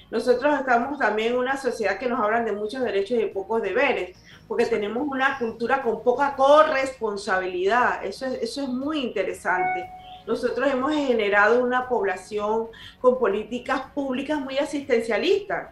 [0.10, 4.18] Nosotros estamos también en una sociedad que nos hablan de muchos derechos y pocos deberes,
[4.48, 8.04] porque tenemos una cultura con poca corresponsabilidad.
[8.06, 9.90] Eso es, eso es muy interesante.
[10.26, 12.68] Nosotros hemos generado una población
[13.00, 15.70] con políticas públicas muy asistencialistas.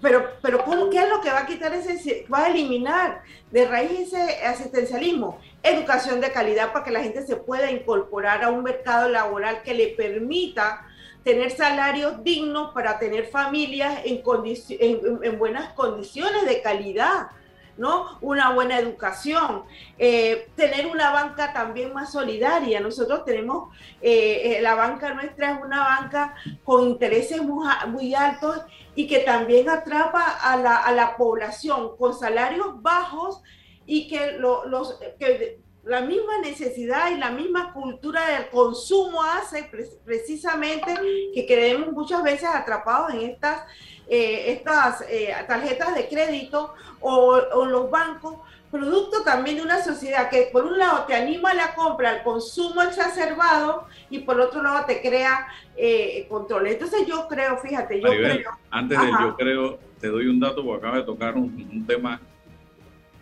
[0.00, 3.66] Pero, pero ¿cómo, ¿qué es lo que va a quitar ese, va a eliminar de
[3.66, 5.38] raíz ese asistencialismo?
[5.62, 9.74] Educación de calidad para que la gente se pueda incorporar a un mercado laboral que
[9.74, 10.86] le permita
[11.24, 14.22] tener salarios dignos para tener familias en,
[14.68, 17.28] en, en buenas condiciones de calidad.
[17.76, 18.18] ¿No?
[18.20, 19.64] Una buena educación,
[19.98, 22.80] eh, tener una banca también más solidaria.
[22.80, 26.34] Nosotros tenemos, eh, eh, la banca nuestra es una banca
[26.64, 28.62] con intereses muy, altos
[28.94, 33.42] y que también atrapa a la, a la, población con salarios bajos
[33.84, 39.70] y que, lo, los, que la misma necesidad y la misma cultura del consumo hace
[40.04, 40.92] precisamente
[41.32, 43.62] que quedemos muchas veces atrapados en estas,
[44.08, 48.34] eh, estas eh, tarjetas de crédito o, o, los bancos,
[48.68, 52.24] producto también de una sociedad que por un lado te anima a la compra, al
[52.24, 55.46] consumo exacerbado y por otro lado te crea
[55.76, 56.66] eh, control.
[56.66, 58.58] Entonces yo creo, fíjate, yo Maribel, creo...
[58.72, 62.20] Antes de yo creo, te doy un dato porque acaba de tocar un, un tema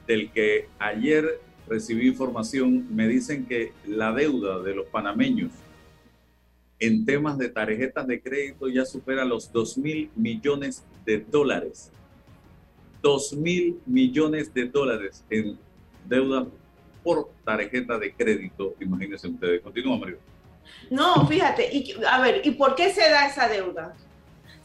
[0.07, 5.50] del que ayer recibí información, me dicen que la deuda de los panameños
[6.79, 11.90] en temas de tarjetas de crédito ya supera los 2 mil millones de dólares.
[13.03, 15.59] 2 mil millones de dólares en
[16.07, 16.46] deuda
[17.03, 18.74] por tarjeta de crédito.
[18.81, 19.62] Imagínense ustedes.
[19.62, 20.18] Continúa, Mario.
[20.90, 21.70] No, fíjate,
[22.11, 23.94] a ver, ¿y por qué se da esa deuda?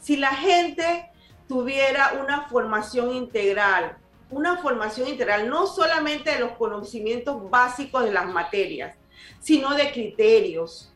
[0.00, 1.10] Si la gente
[1.46, 3.96] tuviera una formación integral,
[4.30, 8.96] una formación integral, no solamente de los conocimientos básicos de las materias,
[9.40, 10.92] sino de criterios,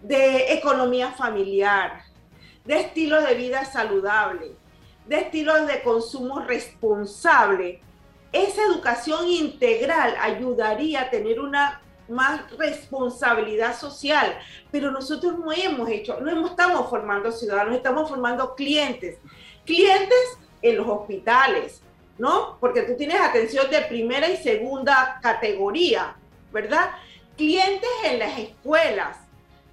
[0.00, 2.02] de economía familiar,
[2.64, 4.52] de estilos de vida saludable,
[5.06, 7.80] de estilos de consumo responsable.
[8.32, 14.38] Esa educación integral ayudaría a tener una más responsabilidad social,
[14.70, 19.18] pero nosotros no hemos hecho, no estamos formando ciudadanos, estamos formando clientes,
[19.64, 21.82] clientes en los hospitales,
[22.18, 22.58] ¿no?
[22.60, 26.16] Porque tú tienes atención de primera y segunda categoría,
[26.52, 26.90] ¿verdad?
[27.36, 29.16] Clientes en las escuelas,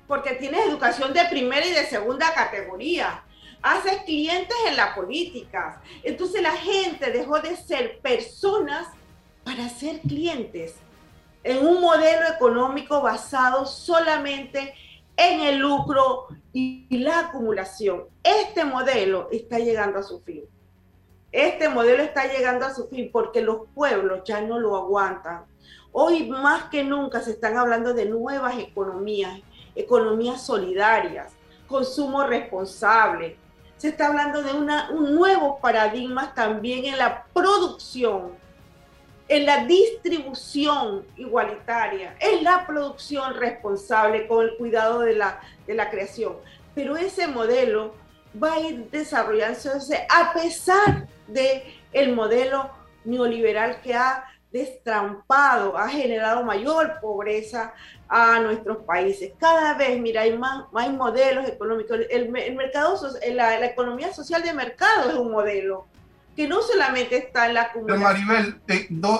[0.07, 3.23] porque tienes educación de primera y de segunda categoría.
[3.61, 5.81] Haces clientes en la política.
[6.03, 8.87] Entonces la gente dejó de ser personas
[9.43, 10.75] para ser clientes
[11.43, 14.73] en un modelo económico basado solamente
[15.15, 18.05] en el lucro y la acumulación.
[18.23, 20.45] Este modelo está llegando a su fin.
[21.31, 25.45] Este modelo está llegando a su fin porque los pueblos ya no lo aguantan.
[25.91, 29.39] Hoy más que nunca se están hablando de nuevas economías,
[29.75, 31.33] economías solidarias,
[31.67, 33.37] consumo responsable.
[33.77, 38.37] Se está hablando de una, un nuevo paradigma también en la producción
[39.29, 45.91] en la distribución igualitaria, en la producción responsable con el cuidado de la, de la
[45.91, 46.33] creación.
[46.73, 47.93] Pero ese modelo
[48.41, 51.63] va a ir desarrollándose a pesar de
[51.93, 52.71] el modelo
[53.05, 57.73] neoliberal que ha destrampado, ha generado mayor pobreza
[58.07, 59.33] a nuestros países.
[59.39, 61.99] Cada vez, mira, hay más, hay modelos económicos.
[62.09, 62.99] El, mercado,
[63.33, 65.85] la, la, economía social de mercado es un modelo
[66.35, 67.99] que no solamente está en la comunidad.
[67.99, 68.61] Maribel,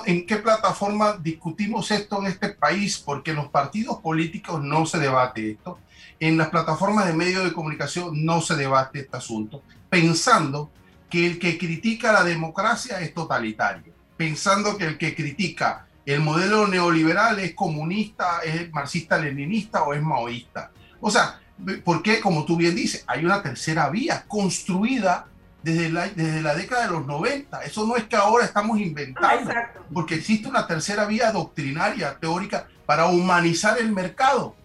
[0.06, 2.98] ¿en qué plataforma discutimos esto en este país?
[2.98, 5.78] Porque en los partidos políticos no se debate esto.
[6.18, 10.70] En las plataformas de medios de comunicación no se debate este asunto, pensando
[11.10, 16.66] que el que critica la democracia es totalitario, pensando que el que critica el modelo
[16.66, 20.70] neoliberal es comunista, es marxista-leninista o es maoísta.
[21.00, 21.40] O sea,
[21.84, 25.26] porque como tú bien dices, hay una tercera vía construida
[25.62, 27.62] desde la, desde la década de los 90.
[27.62, 29.52] Eso no es que ahora estamos inventando,
[29.92, 34.56] porque existe una tercera vía doctrinaria, teórica, para humanizar el mercado.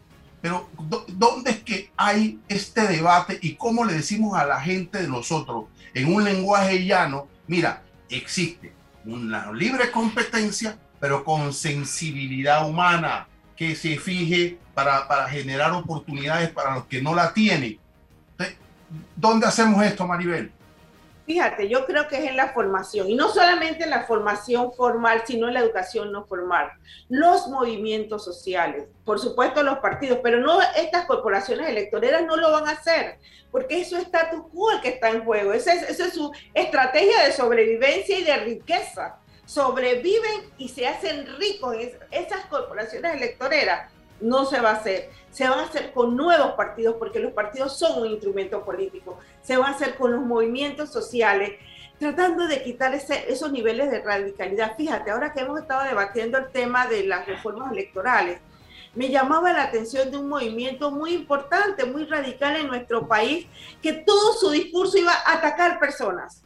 [0.46, 0.70] Pero
[1.08, 5.66] ¿dónde es que hay este debate y cómo le decimos a la gente de nosotros
[5.92, 8.72] en un lenguaje llano, mira, existe
[9.06, 16.76] una libre competencia, pero con sensibilidad humana que se fije para, para generar oportunidades para
[16.76, 17.80] los que no la tienen.
[19.16, 20.52] ¿Dónde hacemos esto, Maribel?
[21.26, 25.24] Fíjate, yo creo que es en la formación, y no solamente en la formación formal,
[25.26, 26.70] sino en la educación no formal.
[27.10, 32.68] Los movimientos sociales, por supuesto los partidos, pero no estas corporaciones electoreras no lo van
[32.68, 33.18] a hacer,
[33.52, 37.24] porque eso es status quo el que está en juego, esa es, es su estrategia
[37.24, 39.18] de sobrevivencia y de riqueza.
[39.48, 41.76] Sobreviven y se hacen ricos
[42.10, 45.10] esas corporaciones electoreras no se va a hacer.
[45.32, 49.20] Se van a hacer con nuevos partidos, porque los partidos son un instrumento político.
[49.42, 51.54] Se va a hacer con los movimientos sociales,
[52.00, 54.76] tratando de quitar esos niveles de radicalidad.
[54.76, 58.40] Fíjate, ahora que hemos estado debatiendo el tema de las reformas electorales,
[58.94, 63.46] me llamaba la atención de un movimiento muy importante, muy radical en nuestro país,
[63.82, 66.42] que todo su discurso iba a atacar personas,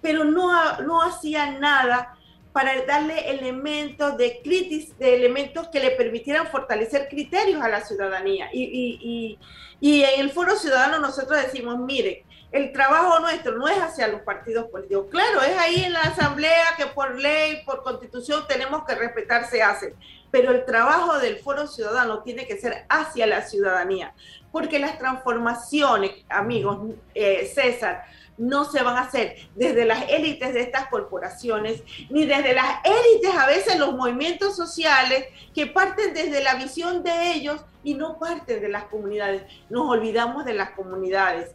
[0.00, 2.16] pero no hacía nada
[2.52, 8.50] para darle elementos de crisis, de elementos que le permitieran fortalecer criterios a la ciudadanía.
[8.52, 9.38] Y,
[9.80, 14.66] en el Foro Ciudadano nosotros decimos, mire, el trabajo nuestro no es hacia los partidos
[14.66, 15.06] políticos.
[15.10, 19.62] Claro, es ahí en la Asamblea que por ley, por constitución tenemos que respetar, se
[19.62, 19.94] hace.
[20.30, 24.14] Pero el trabajo del Foro Ciudadano tiene que ser hacia la ciudadanía.
[24.52, 28.04] Porque las transformaciones, amigos, eh, César,
[28.42, 33.34] no se van a hacer desde las élites de estas corporaciones, ni desde las élites,
[33.36, 38.60] a veces los movimientos sociales, que parten desde la visión de ellos y no parten
[38.60, 39.44] de las comunidades.
[39.70, 41.54] Nos olvidamos de las comunidades,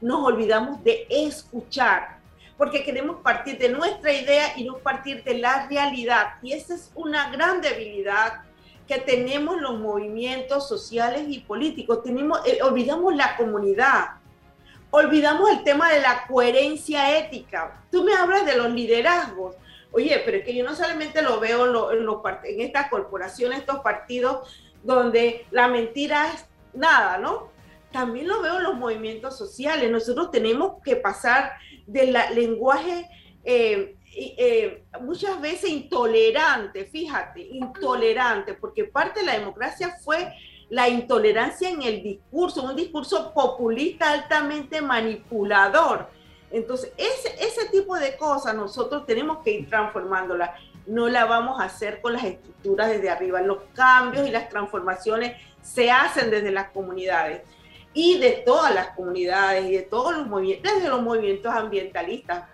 [0.00, 2.18] nos olvidamos de escuchar,
[2.58, 6.34] porque queremos partir de nuestra idea y no partir de la realidad.
[6.42, 8.42] Y esa es una gran debilidad
[8.88, 12.02] que tenemos los movimientos sociales y políticos.
[12.02, 14.16] Tenemos, eh, olvidamos la comunidad
[14.96, 17.84] olvidamos el tema de la coherencia ética.
[17.90, 19.54] Tú me hablas de los liderazgos.
[19.92, 22.08] Oye, pero es que yo no solamente lo veo en,
[22.44, 24.48] en estas corporaciones, estos partidos
[24.82, 27.50] donde la mentira es nada, ¿no?
[27.92, 29.90] También lo veo en los movimientos sociales.
[29.90, 31.52] Nosotros tenemos que pasar
[31.86, 33.06] del lenguaje
[33.44, 40.32] eh, eh, muchas veces intolerante, fíjate, intolerante, porque parte de la democracia fue
[40.68, 46.08] la intolerancia en el discurso, un discurso populista altamente manipulador.
[46.50, 50.54] Entonces, ese, ese tipo de cosas nosotros tenemos que ir transformándola.
[50.86, 53.40] No la vamos a hacer con las estructuras desde arriba.
[53.40, 57.42] Los cambios y las transformaciones se hacen desde las comunidades
[57.96, 60.28] y de todas las comunidades y de todos los
[60.62, 62.44] desde los movimientos ambientalistas,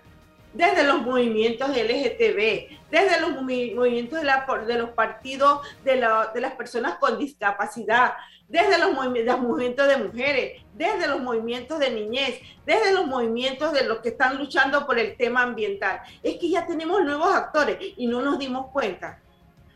[0.53, 8.13] desde los movimientos LGTB, desde los movimientos de, los partidos de, las personas con discapacidad,
[8.47, 13.99] desde los, movimientos de mujeres, desde los movimientos de niñez, desde los movimientos de los
[13.99, 16.01] que están luchando por el tema ambiental.
[16.21, 19.19] Es que ya tenemos nuevos actores y no nos dimos cuenta.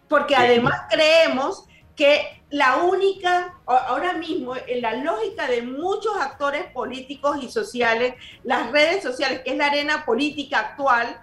[0.08, 1.66] Porque además creemos
[1.98, 8.72] que la única, ahora mismo, en la lógica de muchos actores políticos y sociales, las
[8.72, 11.20] redes sociales, que es la arena política actual,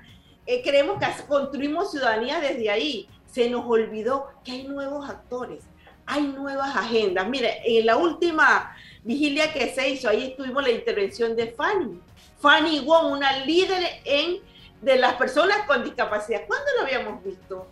[0.46, 3.08] eh, creemos que construimos ciudadanía desde ahí.
[3.30, 5.62] Se nos olvidó que hay nuevos actores,
[6.06, 7.26] hay nuevas agendas.
[7.28, 12.00] Mire, en la última vigilia que se hizo, ahí estuvimos la intervención de Fanny.
[12.40, 14.40] Fanny Wong, una líder en,
[14.82, 16.42] de las personas con discapacidad.
[16.46, 17.68] ¿Cuándo lo habíamos visto?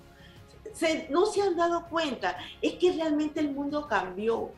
[1.11, 4.51] No se han dado cuenta, es que realmente el mundo cambió.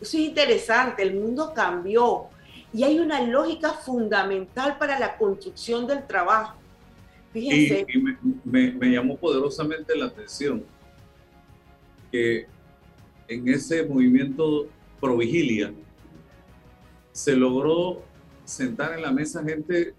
[0.00, 2.28] Eso es interesante, el mundo cambió
[2.72, 6.56] y hay una lógica fundamental para la construcción del trabajo.
[7.32, 7.84] Y,
[8.44, 10.64] me, me, llamó poderosamente la atención
[12.12, 12.46] que
[13.26, 14.68] en ese movimiento
[15.00, 15.72] pro vigilia
[17.10, 18.02] se logró
[18.44, 19.94] sentar en la mesa gente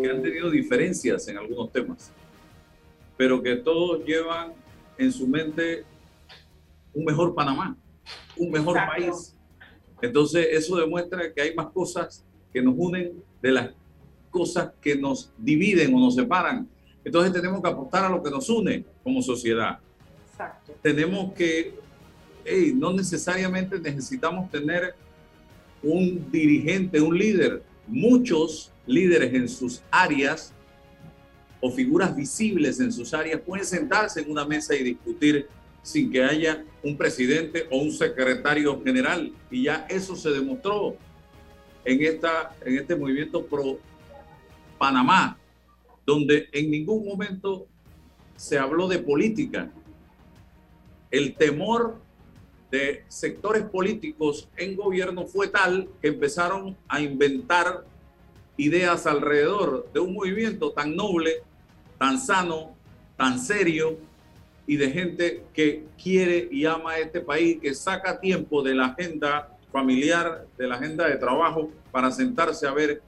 [0.00, 2.12] que han tenido diferencias en algunos temas,
[3.16, 4.52] pero que todos llevan
[4.98, 5.84] en su mente
[6.92, 7.76] un mejor Panamá,
[8.36, 9.34] un mejor país.
[10.00, 13.70] Entonces eso demuestra que hay más cosas que nos unen de las
[14.30, 16.68] cosas que nos dividen o nos separan.
[17.04, 19.78] Entonces tenemos que apostar a lo que nos une como sociedad.
[20.82, 21.74] Tenemos que,
[22.74, 24.94] no necesariamente necesitamos tener
[25.82, 27.62] un dirigente, un líder.
[27.86, 30.52] Muchos líderes en sus áreas
[31.60, 35.48] o figuras visibles en sus áreas pueden sentarse en una mesa y discutir
[35.82, 39.32] sin que haya un presidente o un secretario general.
[39.50, 40.96] Y ya eso se demostró
[41.84, 43.78] en, esta, en este movimiento pro
[44.78, 45.38] Panamá,
[46.04, 47.66] donde en ningún momento
[48.36, 49.70] se habló de política.
[51.10, 51.98] El temor
[52.70, 57.84] de sectores políticos en gobierno fue tal que empezaron a inventar
[58.56, 61.42] ideas alrededor de un movimiento tan noble,
[61.98, 62.74] tan sano,
[63.16, 63.98] tan serio
[64.66, 68.86] y de gente que quiere y ama a este país, que saca tiempo de la
[68.86, 73.02] agenda familiar, de la agenda de trabajo, para sentarse a ver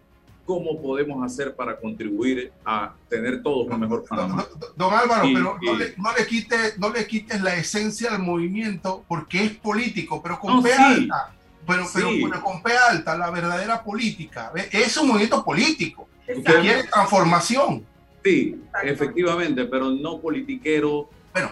[0.45, 4.47] cómo podemos hacer para contribuir a tener todos un mejor Panamá.
[4.77, 9.45] Don, Álvaro, pero no, le, no, quites, no le quites la esencia del movimiento porque
[9.45, 11.35] es político, pero con P alta.
[11.69, 14.51] Pero, pero, con P alta, la verdadera política.
[14.73, 17.85] Es un movimiento político que quiere transformación.
[18.25, 21.11] Sí, efectivamente, pero no politiquero,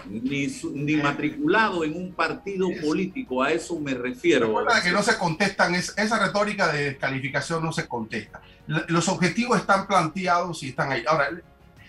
[0.09, 4.47] ni, ni matriculado en un partido político, a eso me refiero.
[4.47, 8.41] Recuerda que no se contestan, esa retórica de descalificación no se contesta.
[8.87, 11.03] Los objetivos están planteados y están ahí.
[11.07, 11.29] Ahora,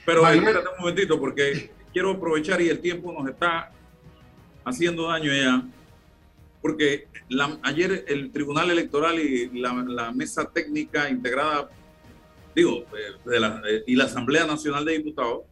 [0.04, 3.70] pero espérate un momentito, porque quiero aprovechar y el tiempo nos está
[4.64, 5.62] haciendo daño ya,
[6.68, 7.08] porque
[7.62, 11.70] ayer el Tribunal Electoral y la, mesa técnica integrada,
[12.54, 12.84] digo,
[13.24, 15.44] de la, y la Asamblea Nacional de Diputados,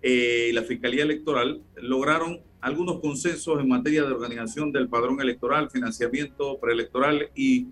[0.00, 5.70] eh, y la Fiscalía Electoral lograron algunos consensos en materia de organización del padrón electoral,
[5.70, 7.66] financiamiento preelectoral y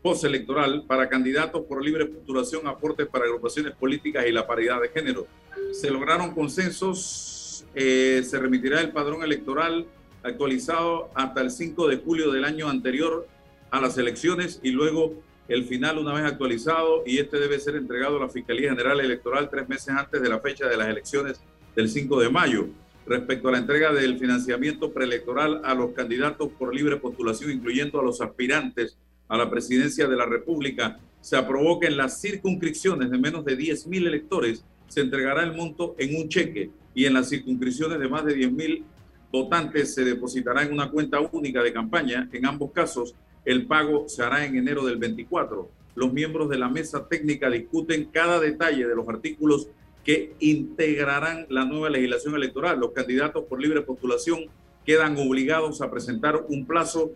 [0.00, 5.26] postelectoral para candidatos por libre postulación, aportes para agrupaciones políticas y la paridad de género.
[5.72, 9.86] Se lograron consensos, eh, se remitirá el padrón electoral
[10.22, 13.26] actualizado hasta el 5 de julio del año anterior
[13.70, 15.14] a las elecciones y luego
[15.48, 19.50] el final una vez actualizado y este debe ser entregado a la Fiscalía General Electoral
[19.50, 21.40] tres meses antes de la fecha de las elecciones
[21.74, 22.66] del 5 de mayo.
[23.04, 28.04] Respecto a la entrega del financiamiento preelectoral a los candidatos por libre postulación, incluyendo a
[28.04, 28.96] los aspirantes
[29.28, 33.58] a la presidencia de la República, se aprobó que en las circunscripciones de menos de
[33.58, 38.24] 10.000 electores se entregará el monto en un cheque y en las circunscripciones de más
[38.24, 38.84] de 10.000
[39.32, 42.28] votantes se depositará en una cuenta única de campaña.
[42.32, 43.14] En ambos casos,
[43.44, 45.68] el pago se hará en enero del 24.
[45.94, 49.68] Los miembros de la mesa técnica discuten cada detalle de los artículos
[50.04, 52.78] que integrarán la nueva legislación electoral.
[52.78, 54.46] Los candidatos por libre postulación
[54.84, 57.12] quedan obligados a presentar un plazo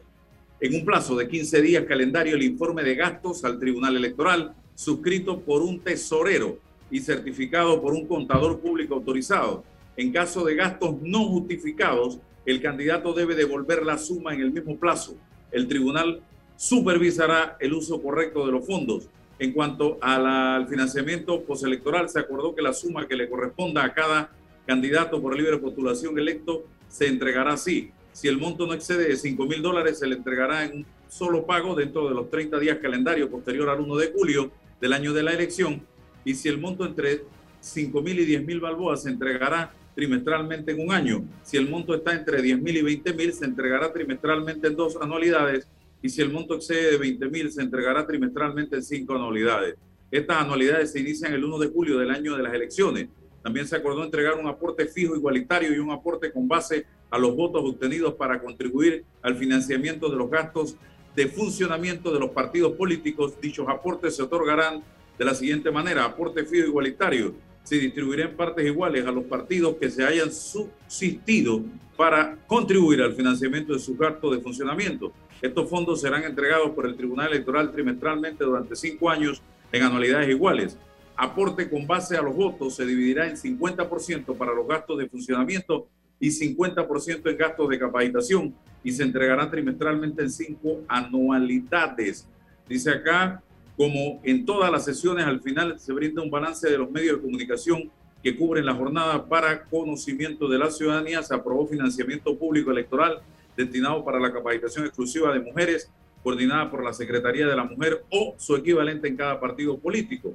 [0.59, 5.41] en un plazo de 15 días calendario el informe de gastos al Tribunal Electoral suscrito
[5.41, 6.59] por un tesorero
[6.91, 9.65] y certificado por un contador público autorizado.
[9.97, 14.77] En caso de gastos no justificados, el candidato debe devolver la suma en el mismo
[14.77, 15.17] plazo
[15.57, 16.21] el tribunal
[16.57, 19.09] supervisará el uso correcto de los fondos.
[19.39, 24.31] En cuanto al financiamiento postelectoral, se acordó que la suma que le corresponda a cada
[24.67, 27.91] candidato por libre postulación electo se entregará así.
[28.13, 31.45] Si el monto no excede de 5 mil dólares, se le entregará en un solo
[31.45, 35.23] pago dentro de los 30 días calendario posterior al 1 de julio del año de
[35.23, 35.83] la elección.
[36.25, 37.25] Y si el monto entre
[37.61, 41.25] 5 mil y 10 mil balboas se entregará trimestralmente en un año.
[41.43, 44.97] Si el monto está entre 10 mil y 20 mil, se entregará trimestralmente en dos
[45.01, 45.67] anualidades.
[46.03, 49.75] Y si el monto excede de 20 mil, se entregará trimestralmente en cinco anualidades.
[50.11, 53.09] Estas anualidades se inician el 1 de julio del año de las elecciones.
[53.43, 57.35] También se acordó entregar un aporte fijo igualitario y un aporte con base a los
[57.35, 60.77] votos obtenidos para contribuir al financiamiento de los gastos
[61.15, 63.41] de funcionamiento de los partidos políticos.
[63.41, 64.83] Dichos aportes se otorgarán
[65.19, 66.05] de la siguiente manera.
[66.05, 67.35] Aporte fijo igualitario
[67.67, 71.65] se distribuirá en partes iguales a los partidos que se hayan subsistido
[71.97, 75.13] para contribuir al financiamiento de sus gastos de funcionamiento.
[75.43, 79.43] Estos fondos serán entregados por el Tribunal Electoral trimestralmente durante cinco años
[79.73, 80.79] en anualidades iguales.
[81.17, 85.89] Aporte con base a los votos se dividirá en 50% para los gastos de funcionamiento
[86.21, 88.55] y 50% en gastos de capacitación
[88.85, 92.29] y se entregará trimestralmente en cinco anualidades.
[92.69, 93.43] Dice acá,
[93.77, 97.23] como en todas las sesiones, al final se brinda un balance de los medios de
[97.23, 97.91] comunicación
[98.23, 101.23] que cubren la jornada para conocimiento de la ciudadanía.
[101.23, 103.21] Se aprobó financiamiento público electoral
[103.57, 105.91] destinado para la capacitación exclusiva de mujeres,
[106.23, 110.35] coordinada por la Secretaría de la Mujer o su equivalente en cada partido político.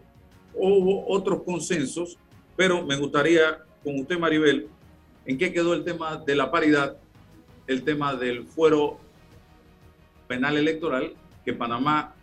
[0.54, 2.18] Hubo otros consensos,
[2.56, 4.68] pero me gustaría con usted, Maribel,
[5.26, 6.98] en qué quedó el tema de la paridad,
[7.68, 9.00] el tema del fuero
[10.28, 11.14] penal electoral,
[11.44, 12.14] que Panamá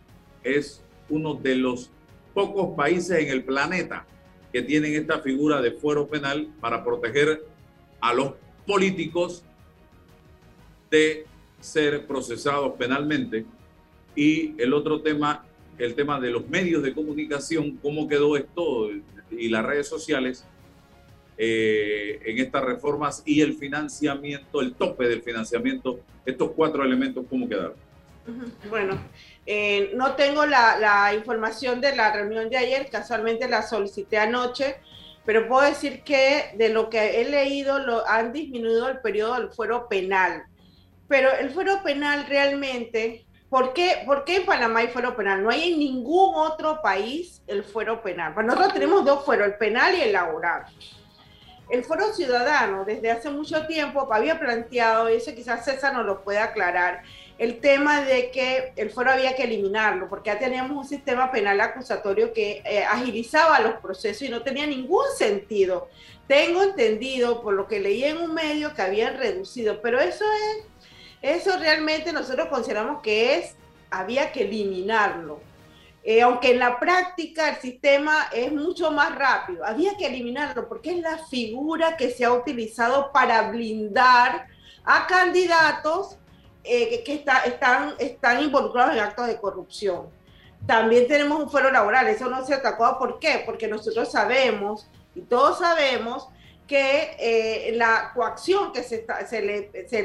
[0.43, 1.91] es uno de los
[2.35, 4.07] pocos países en el planeta
[4.53, 7.45] que tienen esta figura de fuero penal para proteger
[8.01, 8.33] a los
[8.67, 9.45] políticos
[10.91, 11.27] de
[11.61, 13.45] ser procesados penalmente.
[14.15, 15.45] Y el otro tema,
[15.79, 18.89] el tema de los medios de comunicación, cómo quedó esto
[19.31, 20.45] y las redes sociales
[21.37, 27.49] eh, en estas reformas y el financiamiento, el tope del financiamiento, estos cuatro elementos, cómo
[27.49, 27.75] quedaron.
[28.69, 28.99] Bueno,
[29.47, 34.77] eh, no tengo la, información de la reunión de ayer, casualmente la solicité anoche,
[35.25, 39.51] pero puedo decir que de lo que he leído lo, han disminuido el periodo del
[39.51, 40.45] fuero penal.
[41.09, 45.43] Pero el fuero penal realmente, ¿por qué, ¿por qué en Panamá hay fuero penal?
[45.43, 48.35] No hay en ningún otro país el fuero penal.
[48.45, 50.67] Nosotros tenemos dos fueros, el penal y el laboral.
[51.71, 56.25] El Foro Ciudadano desde hace mucho tiempo había planteado, y eso quizás César nos lo
[56.25, 57.03] puede aclarar,
[57.39, 61.61] el tema de que el foro había que eliminarlo, porque ya teníamos un sistema penal
[61.61, 65.89] acusatorio que eh, agilizaba los procesos y no tenía ningún sentido.
[66.27, 70.65] Tengo entendido, por lo que leí en un medio, que habían reducido, pero eso es,
[71.23, 73.55] eso realmente nosotros consideramos que es,
[73.89, 75.41] había que eliminarlo.
[76.03, 80.91] Eh, aunque en la práctica el sistema es mucho más rápido, había que eliminarlo porque
[80.91, 84.47] es la figura que se ha utilizado para blindar
[84.85, 86.18] a candidatos
[86.69, 90.07] eh, que, están, involucrados en actos de corrupción.
[90.67, 92.99] También tenemos un fuero laboral, eso no se atacó.
[92.99, 93.43] ¿Por qué?
[93.47, 96.29] Porque nosotros sabemos, y todos sabemos,
[96.67, 99.07] que eh, la coacción que se,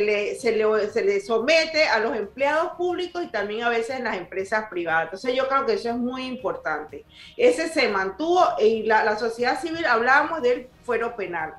[0.07, 5.03] le, somete a los empleados públicos y también a veces en las empresas privadas.
[5.05, 7.03] Entonces yo creo que eso es muy importante.
[7.35, 11.53] Ese se mantuvo y la, la sociedad civil hablábamos del fuero penal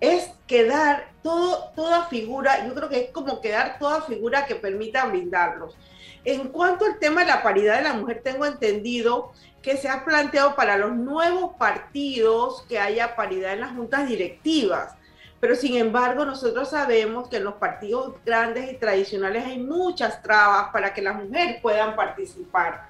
[0.00, 5.06] es quedar todo, toda figura, yo creo que es como quedar toda figura que permita
[5.06, 5.76] blindarlos.
[6.24, 9.32] En cuanto al tema de la paridad de la mujer, tengo entendido
[9.62, 14.94] que se ha planteado para los nuevos partidos que haya paridad en las juntas directivas.
[15.40, 20.70] Pero sin embargo, nosotros sabemos que en los partidos grandes y tradicionales hay muchas trabas
[20.72, 22.88] para que las mujeres puedan participar.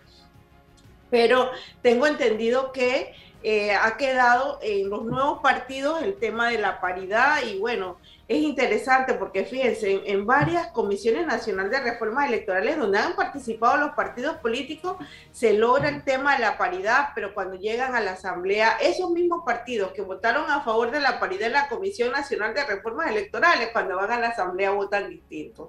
[1.10, 1.50] Pero
[1.82, 7.42] tengo entendido que eh, ha quedado en los nuevos partidos el tema de la paridad
[7.44, 13.14] y bueno, es interesante porque fíjense, en, varias comisiones nacionales de reformas electorales donde han
[13.14, 14.96] participado los partidos políticos,
[15.30, 19.42] se logra el tema de la paridad, pero cuando llegan a la asamblea, esos mismos
[19.46, 23.70] partidos que votaron a favor de la paridad en la Comisión Nacional de Reformas Electorales,
[23.72, 25.68] cuando van a la asamblea votan distintos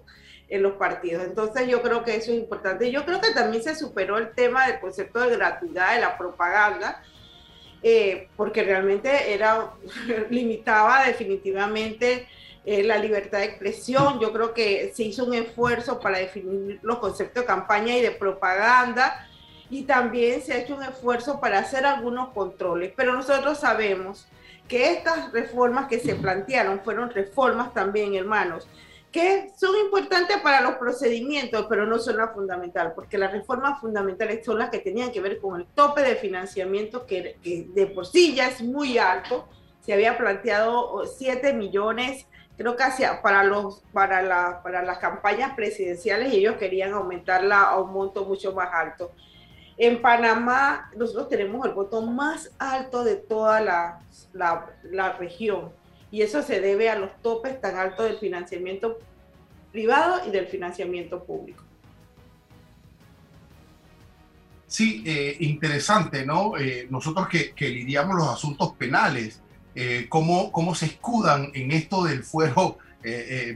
[0.49, 1.23] en los partidos.
[1.23, 2.91] Entonces yo creo que eso es importante.
[2.91, 7.01] Yo creo que también se superó el tema del concepto de gratuidad de la propaganda,
[7.81, 9.71] eh, porque realmente era,
[10.29, 12.27] limitaba definitivamente
[12.65, 14.19] eh, la libertad de expresión.
[14.19, 18.11] Yo creo que se hizo un esfuerzo para definir los conceptos de campaña y de
[18.11, 19.27] propaganda
[19.69, 24.27] y también se ha hecho un esfuerzo para hacer algunos controles, pero nosotros sabemos
[24.67, 28.67] que estas reformas que se plantearon fueron reformas también, hermanos,
[29.11, 34.45] que son importantes para los procedimientos, pero no son las fundamentales, porque las reformas fundamentales
[34.45, 38.35] son las que tenían que ver con el tope de financiamiento, que, de por sí
[38.35, 39.47] ya es muy alto.
[39.81, 45.55] Se había planteado 7 millones, creo que hacia, para, los, para, la, para las campañas
[45.55, 49.11] presidenciales y ellos querían aumentarla a un monto mucho más alto.
[49.77, 54.01] En Panamá nosotros tenemos el voto más alto de toda la,
[54.33, 55.78] la, la región
[56.11, 58.99] y eso se debe a los topes tan altos del financiamiento
[59.71, 61.63] privado y del financiamiento público.
[64.69, 66.55] Sí, eh, interesante, ¿no?
[66.57, 69.41] Eh, nosotros que, lidiamos los asuntos penales,
[69.73, 72.77] eh, cómo, cómo, se escudan en esto del fuero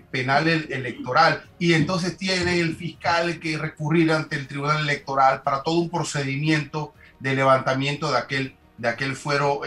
[0.09, 5.81] penal electoral y entonces tiene el fiscal que recurrir ante el tribunal electoral para todo
[5.81, 9.59] un procedimiento de levantamiento de aquel, de aquel fuero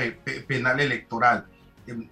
[0.48, 1.44] penal electoral.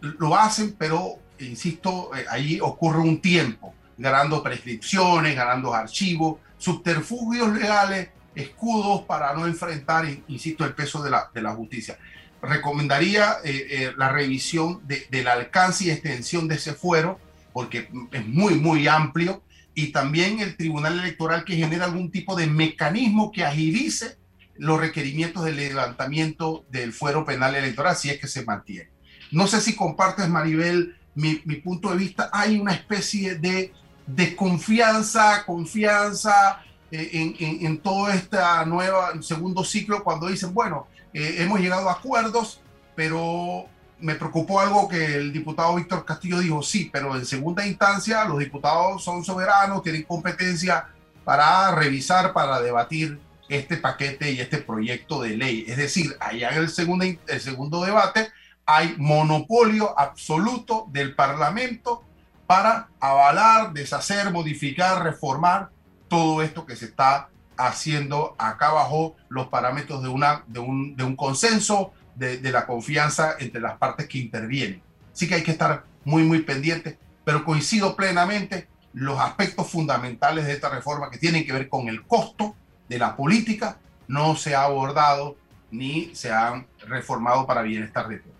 [0.00, 9.02] Lo hacen, pero, insisto, ahí ocurre un tiempo ganando prescripciones, ganando archivos, subterfugios legales, escudos
[9.02, 11.98] para no enfrentar, insisto, el peso de la, de la justicia.
[12.42, 17.18] Recomendaría eh, eh, la revisión del alcance y extensión de ese fuero,
[17.52, 19.42] porque es muy, muy amplio,
[19.74, 24.16] y también el Tribunal Electoral que genera algún tipo de mecanismo que agilice
[24.56, 28.93] los requerimientos de levantamiento del fuero penal electoral, si es que se mantiene.
[29.34, 33.72] No sé si compartes, Maribel, mi, mi punto de vista, hay una especie de
[34.06, 41.88] desconfianza, confianza eh, en, todo este nuevo segundo ciclo cuando dicen, bueno, eh, hemos llegado
[41.88, 42.60] a acuerdos,
[42.94, 43.66] pero
[43.98, 48.38] me preocupó algo que el diputado Víctor Castillo dijo, sí, pero en segunda instancia los
[48.38, 50.86] diputados son soberanos, tienen competencia
[51.24, 53.18] para revisar, para debatir
[53.48, 55.64] este paquete y este proyecto de ley.
[55.66, 58.28] Es decir, allá en el segundo, el segundo debate
[58.66, 62.02] hay monopolio absoluto del Parlamento
[62.46, 65.70] para avalar, deshacer, modificar, reformar
[66.08, 71.92] todo esto que se está haciendo acá bajo los parámetros de, una, de, un, consenso,
[72.14, 74.82] de, la confianza entre las partes que intervienen.
[75.12, 80.52] Sí que hay que estar muy, muy pendientes, pero coincido plenamente los aspectos fundamentales de
[80.52, 82.54] esta reforma que tienen que ver con el costo
[82.88, 85.36] de la política no se ha abordado
[85.70, 88.33] ni se han reformado para bienestar de todos.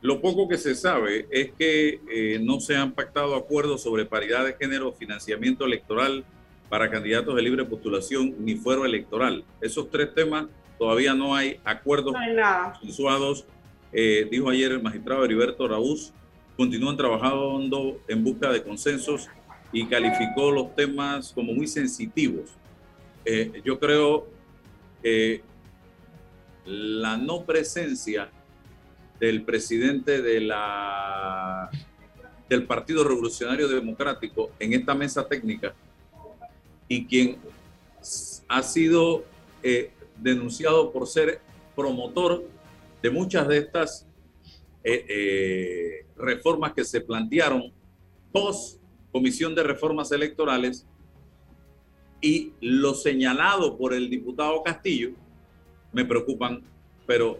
[0.00, 4.44] Lo poco que se sabe es que eh, no se han pactado acuerdos sobre paridad
[4.44, 6.24] de género, financiamiento electoral
[6.68, 9.44] para candidatos de libre postulación ni fuero electoral.
[9.60, 10.46] Esos tres temas
[10.78, 13.44] todavía no hay acuerdos consensuados.
[13.92, 16.12] Eh, dijo ayer el magistrado Heriberto Raúz,
[16.56, 19.28] continúan trabajando en busca de consensos
[19.72, 22.50] y calificó los temas como muy sensitivos.
[23.24, 24.28] Eh, yo creo
[25.02, 25.42] que
[26.64, 28.30] la no presencia
[29.20, 30.52] del presidente del
[32.66, 35.74] Partido Revolucionario Democrático en esta mesa técnica
[36.86, 37.36] y quien
[38.48, 39.24] ha sido
[39.62, 41.40] eh, denunciado por ser
[41.76, 42.44] promotor
[43.02, 44.06] de muchas de estas
[44.82, 47.72] eh, eh, reformas que se plantearon
[48.32, 48.78] post
[49.12, 50.86] Comisión de Reformas Electorales
[52.20, 55.10] y lo señalado por el diputado Castillo
[55.92, 56.62] me preocupan,
[57.06, 57.38] pero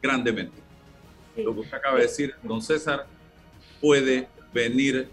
[0.00, 0.65] grandemente.
[1.36, 3.06] Lo que usted acaba de decir, don César,
[3.80, 5.08] puede venir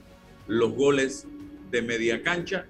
[0.47, 1.27] los goles
[1.69, 2.65] de media cancha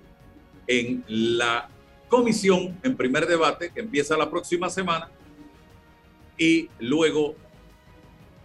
[0.67, 1.69] en la
[2.09, 5.09] comisión, en primer debate, que empieza la próxima semana,
[6.37, 7.35] y luego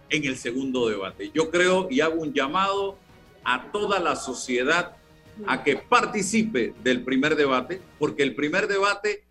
[0.09, 1.31] en el segundo debate.
[1.33, 2.97] Yo creo y hago un llamado
[3.43, 4.95] a toda la sociedad
[5.47, 9.23] a que participe del primer debate, porque el primer debate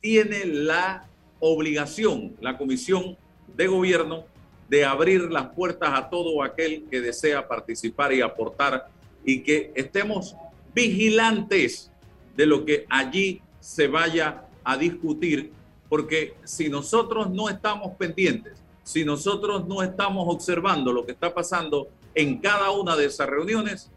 [0.00, 1.08] tiene la
[1.40, 3.16] obligación, la comisión
[3.56, 4.26] de gobierno,
[4.72, 8.88] de abrir las puertas a todo aquel que desea participar y aportar
[9.22, 10.34] y que estemos
[10.74, 11.90] vigilantes
[12.34, 15.52] de lo que allí se vaya a discutir,
[15.90, 21.88] porque si nosotros no estamos pendientes, si nosotros no estamos observando lo que está pasando
[22.14, 23.90] en cada una de esas reuniones,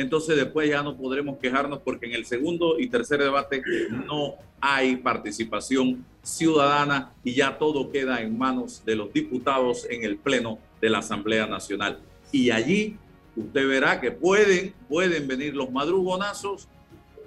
[0.00, 3.62] entonces después ya no podremos quejarnos porque en el segundo y tercer debate
[4.06, 10.16] no hay participación ciudadana y ya todo queda en manos de los diputados en el
[10.16, 11.98] Pleno de la Asamblea Nacional.
[12.32, 12.96] Y allí
[13.36, 16.68] usted verá que pueden, pueden venir los madrugonazos,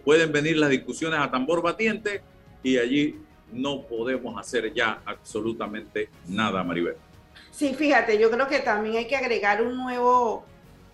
[0.03, 2.21] pueden venir las discusiones a tambor batiente
[2.61, 3.15] y allí
[3.51, 6.95] no podemos hacer ya absolutamente nada, Maribel.
[7.51, 10.43] Sí, fíjate, yo creo que también hay que agregar un nuevo,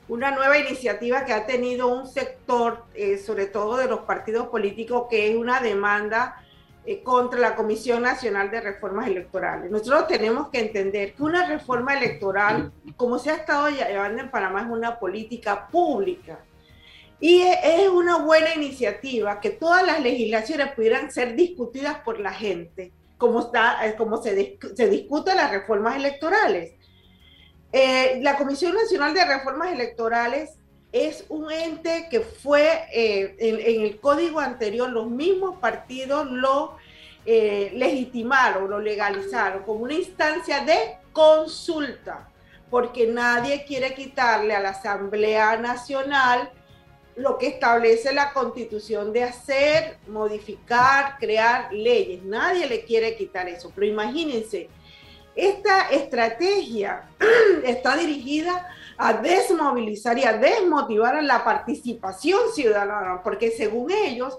[0.09, 5.05] una nueva iniciativa que ha tenido un sector, eh, sobre todo de los partidos políticos,
[5.09, 6.43] que es una demanda
[6.85, 9.69] eh, contra la Comisión Nacional de Reformas Electorales.
[9.69, 14.61] Nosotros tenemos que entender que una reforma electoral, como se ha estado llevando en Panamá,
[14.61, 16.39] es una política pública.
[17.21, 22.93] Y es una buena iniciativa que todas las legislaciones pudieran ser discutidas por la gente
[23.19, 26.78] como, está, eh, como se, se discuten las reformas electorales.
[27.71, 30.51] Eh, la Comisión Nacional de Reformas Electorales
[30.91, 36.77] es un ente que fue eh, en, el código anterior, los mismos partidos lo
[37.25, 42.27] legitimaron, lo legalizaron como una instancia de consulta,
[42.71, 46.51] porque nadie quiere quitarle a la Asamblea Nacional
[47.19, 52.23] lo que establece la constitución de hacer, modificar, crear leyes.
[52.23, 54.69] Nadie le quiere quitar eso, pero imagínense,
[55.47, 57.09] esta estrategia
[57.63, 58.67] está dirigida
[58.97, 64.37] a desmovilizar y a desmotivar a la participación ciudadana, porque según ellos,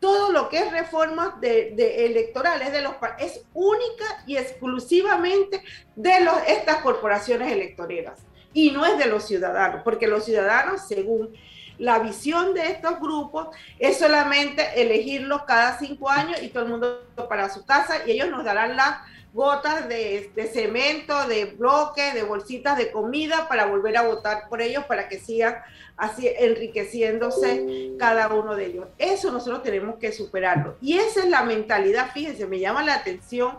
[0.00, 5.62] todo lo que es reformas de, electorales de los es única y exclusivamente
[5.96, 6.12] de
[6.48, 8.18] estas corporaciones electoreras
[8.52, 11.32] y no es de los ciudadanos, porque los ciudadanos, según
[11.78, 13.48] la visión de estos grupos
[13.78, 18.28] es solamente elegirlos cada cinco años y todo el mundo para su casa y ellos
[18.28, 18.98] nos darán las
[19.32, 24.84] gotas de, cemento, de bloques, de bolsitas de comida para volver a votar por ellos,
[24.84, 25.56] para que sigan
[25.96, 28.86] así enriqueciéndose cada uno de ellos.
[28.98, 30.76] Eso nosotros tenemos que superarlo.
[30.80, 33.58] Y esa es la mentalidad, fíjense, me llama la atención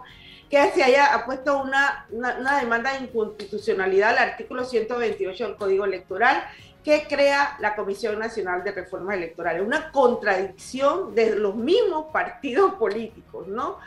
[0.50, 6.44] que se haya puesto una, una, demanda de inconstitucionalidad al artículo 128 del Código Electoral
[6.84, 9.64] que crea la Comisión Nacional de Reformas Electorales.
[9.66, 13.80] Una contradicción de los mismos partidos políticos, ¿no?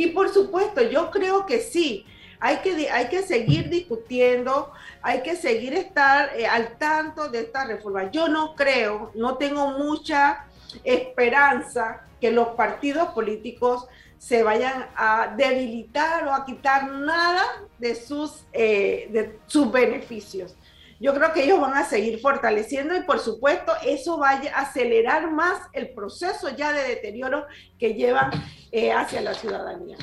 [0.00, 2.06] Y por supuesto, yo creo que sí,
[2.38, 4.72] hay que, hay que seguir discutiendo,
[5.02, 8.10] hay que seguir estar eh, al tanto de esta reforma.
[8.10, 10.46] Yo no creo, no tengo mucha
[10.84, 17.44] esperanza que los partidos políticos se vayan a debilitar o a quitar nada
[17.78, 20.56] de sus, eh, de sus beneficios.
[21.00, 25.32] Yo creo que ellos van a seguir fortaleciendo y por supuesto eso va a acelerar
[25.32, 27.46] más el proceso ya de deterioro
[27.78, 28.30] que llevan
[28.70, 29.96] eh, hacia la ciudadanía.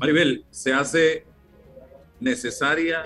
[0.00, 1.24] Maribel, se hace
[2.20, 3.04] necesaria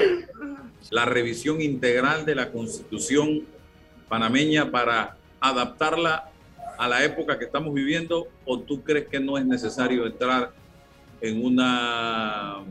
[0.91, 3.47] la revisión integral de la constitución
[4.09, 6.31] panameña para adaptarla
[6.79, 10.53] a la época que estamos viviendo o tú crees que no es necesario entrar
[11.21, 12.63] en una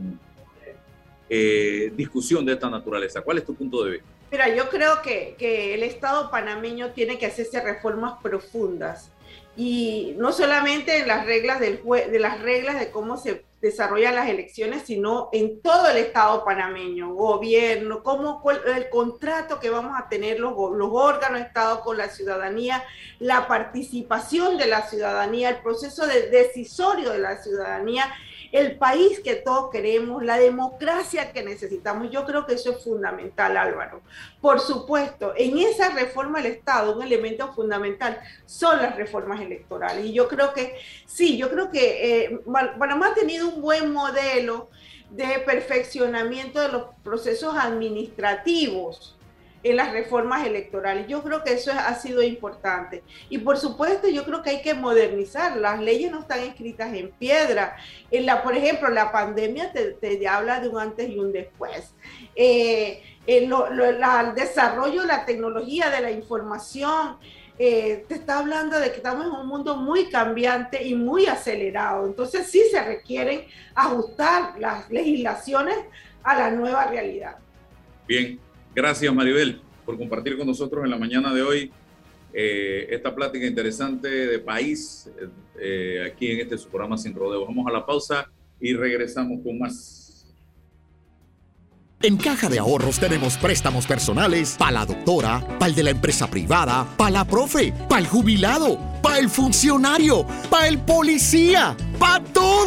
[1.28, 3.20] eh, discusión de esta naturaleza?
[3.20, 4.11] ¿Cuál es tu punto de vista?
[4.32, 9.12] Mira, yo creo que, que el Estado panameño tiene que hacerse reformas profundas.
[9.56, 14.30] Y no solamente en las reglas del de las reglas de cómo se desarrollan las
[14.30, 18.42] elecciones, sino en todo el Estado panameño, gobierno, cómo
[18.74, 22.82] el contrato que vamos a tener los, los órganos de Estado con la ciudadanía,
[23.18, 28.10] la participación de la ciudadanía, el proceso de decisorio de la ciudadanía
[28.52, 32.10] el país que todos queremos, la democracia que necesitamos.
[32.10, 34.02] Yo creo que eso es fundamental, Álvaro.
[34.40, 40.04] Por supuesto, en esa reforma del Estado, un elemento fundamental son las reformas electorales.
[40.04, 40.76] Y yo creo que
[41.06, 42.40] sí, yo creo que eh,
[42.78, 44.68] Panamá ha tenido un buen modelo
[45.10, 49.16] de perfeccionamiento de los procesos administrativos
[49.62, 51.06] en las reformas electorales.
[51.06, 53.02] Yo creo que eso ha sido importante.
[53.28, 55.56] Y por supuesto, yo creo que hay que modernizar.
[55.56, 57.76] Las leyes no están escritas en piedra.
[58.10, 61.94] En la, por ejemplo, la pandemia te, habla de un antes y un después.
[62.34, 63.52] Eh, el,
[64.34, 67.18] desarrollo de la tecnología, de la información,
[67.58, 72.06] eh, te está hablando de que estamos en un mundo muy cambiante y muy acelerado.
[72.06, 73.44] Entonces sí se requieren
[73.74, 75.76] ajustar las legislaciones
[76.24, 77.36] a la nueva realidad.
[78.08, 78.40] Bien,
[78.74, 81.70] Gracias, Maribel, por compartir con nosotros en la mañana de hoy
[82.32, 85.10] eh, esta plática interesante de país
[85.60, 87.44] eh, aquí en este programa Sin Rodeo.
[87.44, 90.34] Vamos a la pausa y regresamos con más.
[92.00, 96.28] En Caja de Ahorros tenemos préstamos personales para la doctora, para el de la empresa
[96.28, 102.24] privada, para la profe, para el jubilado, para el funcionario, para el policía para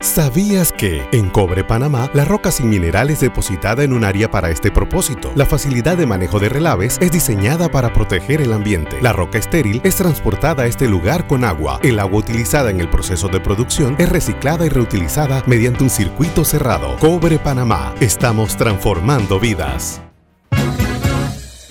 [0.00, 4.50] ¿Sabías que en Cobre Panamá la roca sin mineral es depositada en un área para
[4.50, 5.32] este propósito?
[5.34, 9.00] La facilidad de manejo de relaves es diseñada para proteger el ambiente.
[9.00, 11.80] La roca estéril es transportada a este lugar con agua.
[11.82, 16.44] El agua utilizada en el proceso de producción es reciclada y reutilizada mediante un circuito
[16.44, 16.96] cerrado.
[16.98, 17.94] Cobre Panamá.
[18.00, 20.02] Estamos transformando vidas.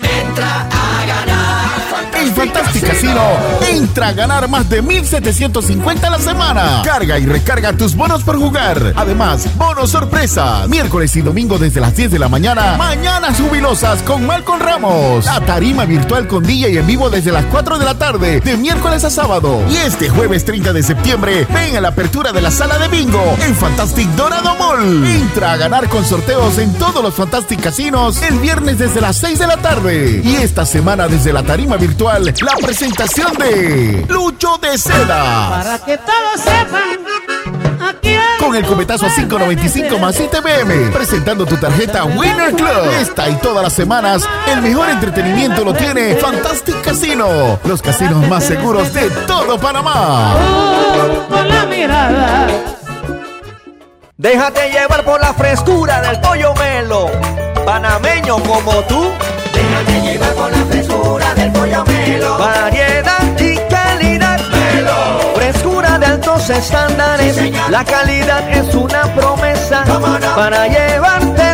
[0.00, 0.83] Entra en
[2.34, 3.22] Fantastic Casino,
[3.68, 6.82] entra a ganar más de 1750 a la semana.
[6.84, 8.92] Carga y recarga tus bonos por jugar.
[8.96, 10.68] Además, bonos sorpresas.
[10.68, 12.76] Miércoles y domingo desde las 10 de la mañana.
[12.76, 15.24] Mañanas jubilosas con Malcolm Ramos.
[15.24, 19.04] La tarima virtual con DJ en vivo desde las 4 de la tarde, de miércoles
[19.04, 19.62] a sábado.
[19.70, 23.36] Y este jueves 30 de septiembre, ven a la apertura de la sala de bingo
[23.46, 25.06] en Fantastic Dorado Mall.
[25.06, 29.38] Entra a ganar con sorteos en todos los Fantastic Casinos el viernes desde las 6
[29.38, 30.20] de la tarde.
[30.24, 35.50] Y esta semana desde la tarima virtual la presentación de Lucho de Seda.
[35.50, 42.04] Para que todos sepan, aquí Con el cometazo a 5.95 más ITBM, presentando tu tarjeta
[42.04, 42.90] Winner Club.
[42.98, 48.44] Esta y todas las semanas, el mejor entretenimiento lo tiene Fantastic Casino, los casinos más
[48.44, 50.34] seguros de todo Panamá.
[51.28, 52.46] con la mirada.
[54.16, 57.10] Déjate llevar por la frescura del pollo melo,
[57.66, 59.10] panameño como tú.
[59.52, 60.73] Déjate llevar por la frescura
[61.44, 62.38] del pollo melo.
[62.38, 64.40] Variedad y calidad.
[64.50, 65.34] Melo.
[65.34, 67.36] Frescura de altos estándares.
[67.70, 69.84] la calidad es una promesa.
[70.34, 71.53] Para llevarte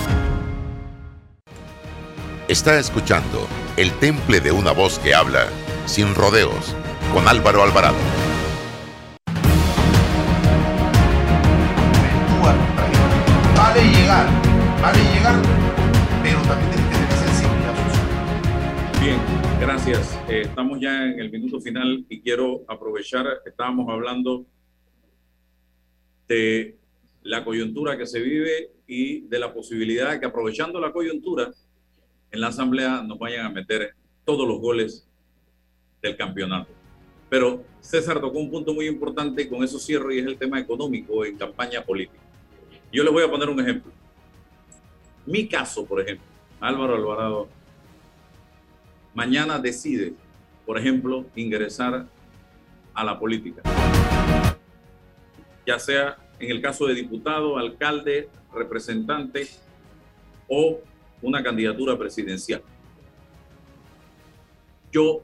[2.51, 3.47] Está escuchando
[3.77, 5.47] El Temple de una voz que habla,
[5.85, 6.75] sin rodeos,
[7.13, 7.95] con Álvaro Alvarado.
[13.55, 14.27] Vale llegar,
[14.81, 15.41] vale llegar,
[16.21, 17.75] pero también tienes que tener sensibilidad
[19.01, 19.17] Bien,
[19.61, 20.19] gracias.
[20.27, 24.45] Eh, estamos ya en el minuto final y quiero aprovechar, estábamos hablando
[26.27, 26.75] de
[27.23, 31.49] la coyuntura que se vive y de la posibilidad de que aprovechando la coyuntura
[32.31, 33.93] en la asamblea nos vayan a meter
[34.25, 35.07] todos los goles
[36.01, 36.71] del campeonato.
[37.29, 41.25] Pero César tocó un punto muy importante con eso cierro y es el tema económico
[41.25, 42.19] en campaña política.
[42.91, 43.91] Yo les voy a poner un ejemplo.
[45.25, 46.25] Mi caso, por ejemplo,
[46.59, 47.47] Álvaro Alvarado,
[49.13, 50.13] mañana decide,
[50.65, 52.07] por ejemplo, ingresar
[52.93, 53.61] a la política.
[55.65, 59.47] Ya sea en el caso de diputado, alcalde, representante
[60.47, 60.81] o
[61.21, 62.61] una candidatura presidencial.
[64.91, 65.23] yo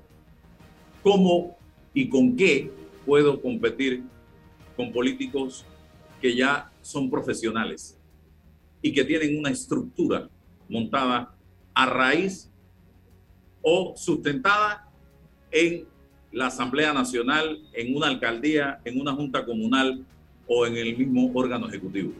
[1.03, 1.57] cómo
[1.93, 2.71] y con qué
[3.05, 4.03] puedo competir
[4.75, 5.65] con políticos
[6.21, 7.97] que ya son profesionales
[8.81, 10.29] y que tienen una estructura
[10.69, 11.35] montada
[11.73, 12.49] a raíz
[13.61, 14.89] o sustentada
[15.51, 15.85] en
[16.31, 20.05] la Asamblea Nacional, en una alcaldía, en una junta comunal
[20.47, 22.13] o en el mismo órgano ejecutivo.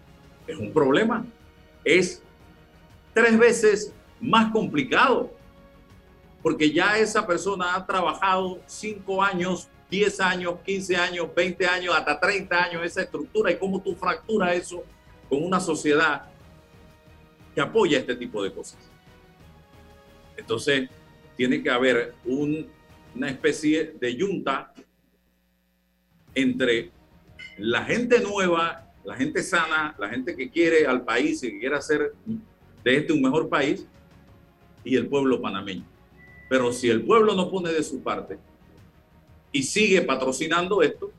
[0.48, 1.26] Es un problema.
[1.84, 2.24] Es
[3.18, 5.32] tres veces más complicado
[6.44, 12.20] porque ya esa persona ha trabajado cinco años, 10 años, 15 años, 20 años, hasta
[12.20, 14.84] 30 años esa estructura y cómo tú fracturas eso
[15.28, 16.26] con una sociedad
[17.56, 18.78] que apoya este tipo de cosas.
[20.38, 20.88] Entonces,
[21.36, 24.74] tiene que haber una especie de yunta
[26.36, 26.92] entre
[27.58, 31.78] la gente nueva, la gente sana, la gente que quiere al país y que quiere
[31.78, 32.14] hacer
[32.88, 33.86] de este un mejor país
[34.84, 35.84] y el pueblo panameño.
[36.50, 38.40] Pero si el pueblo no pone de su parte
[39.52, 41.12] y sigue patrocinando esto,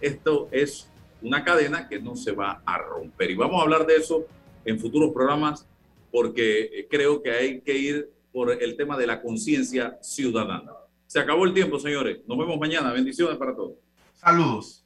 [0.00, 0.90] esto es
[1.22, 3.30] una cadena que no se va a romper.
[3.30, 4.26] Y vamos a hablar de eso
[4.64, 5.68] en futuros programas
[6.10, 10.72] porque creo que hay que ir por el tema de la conciencia ciudadana.
[11.06, 12.18] Se acabó el tiempo, señores.
[12.26, 12.92] Nos vemos mañana.
[12.92, 13.76] Bendiciones para todos.
[14.12, 14.85] Saludos.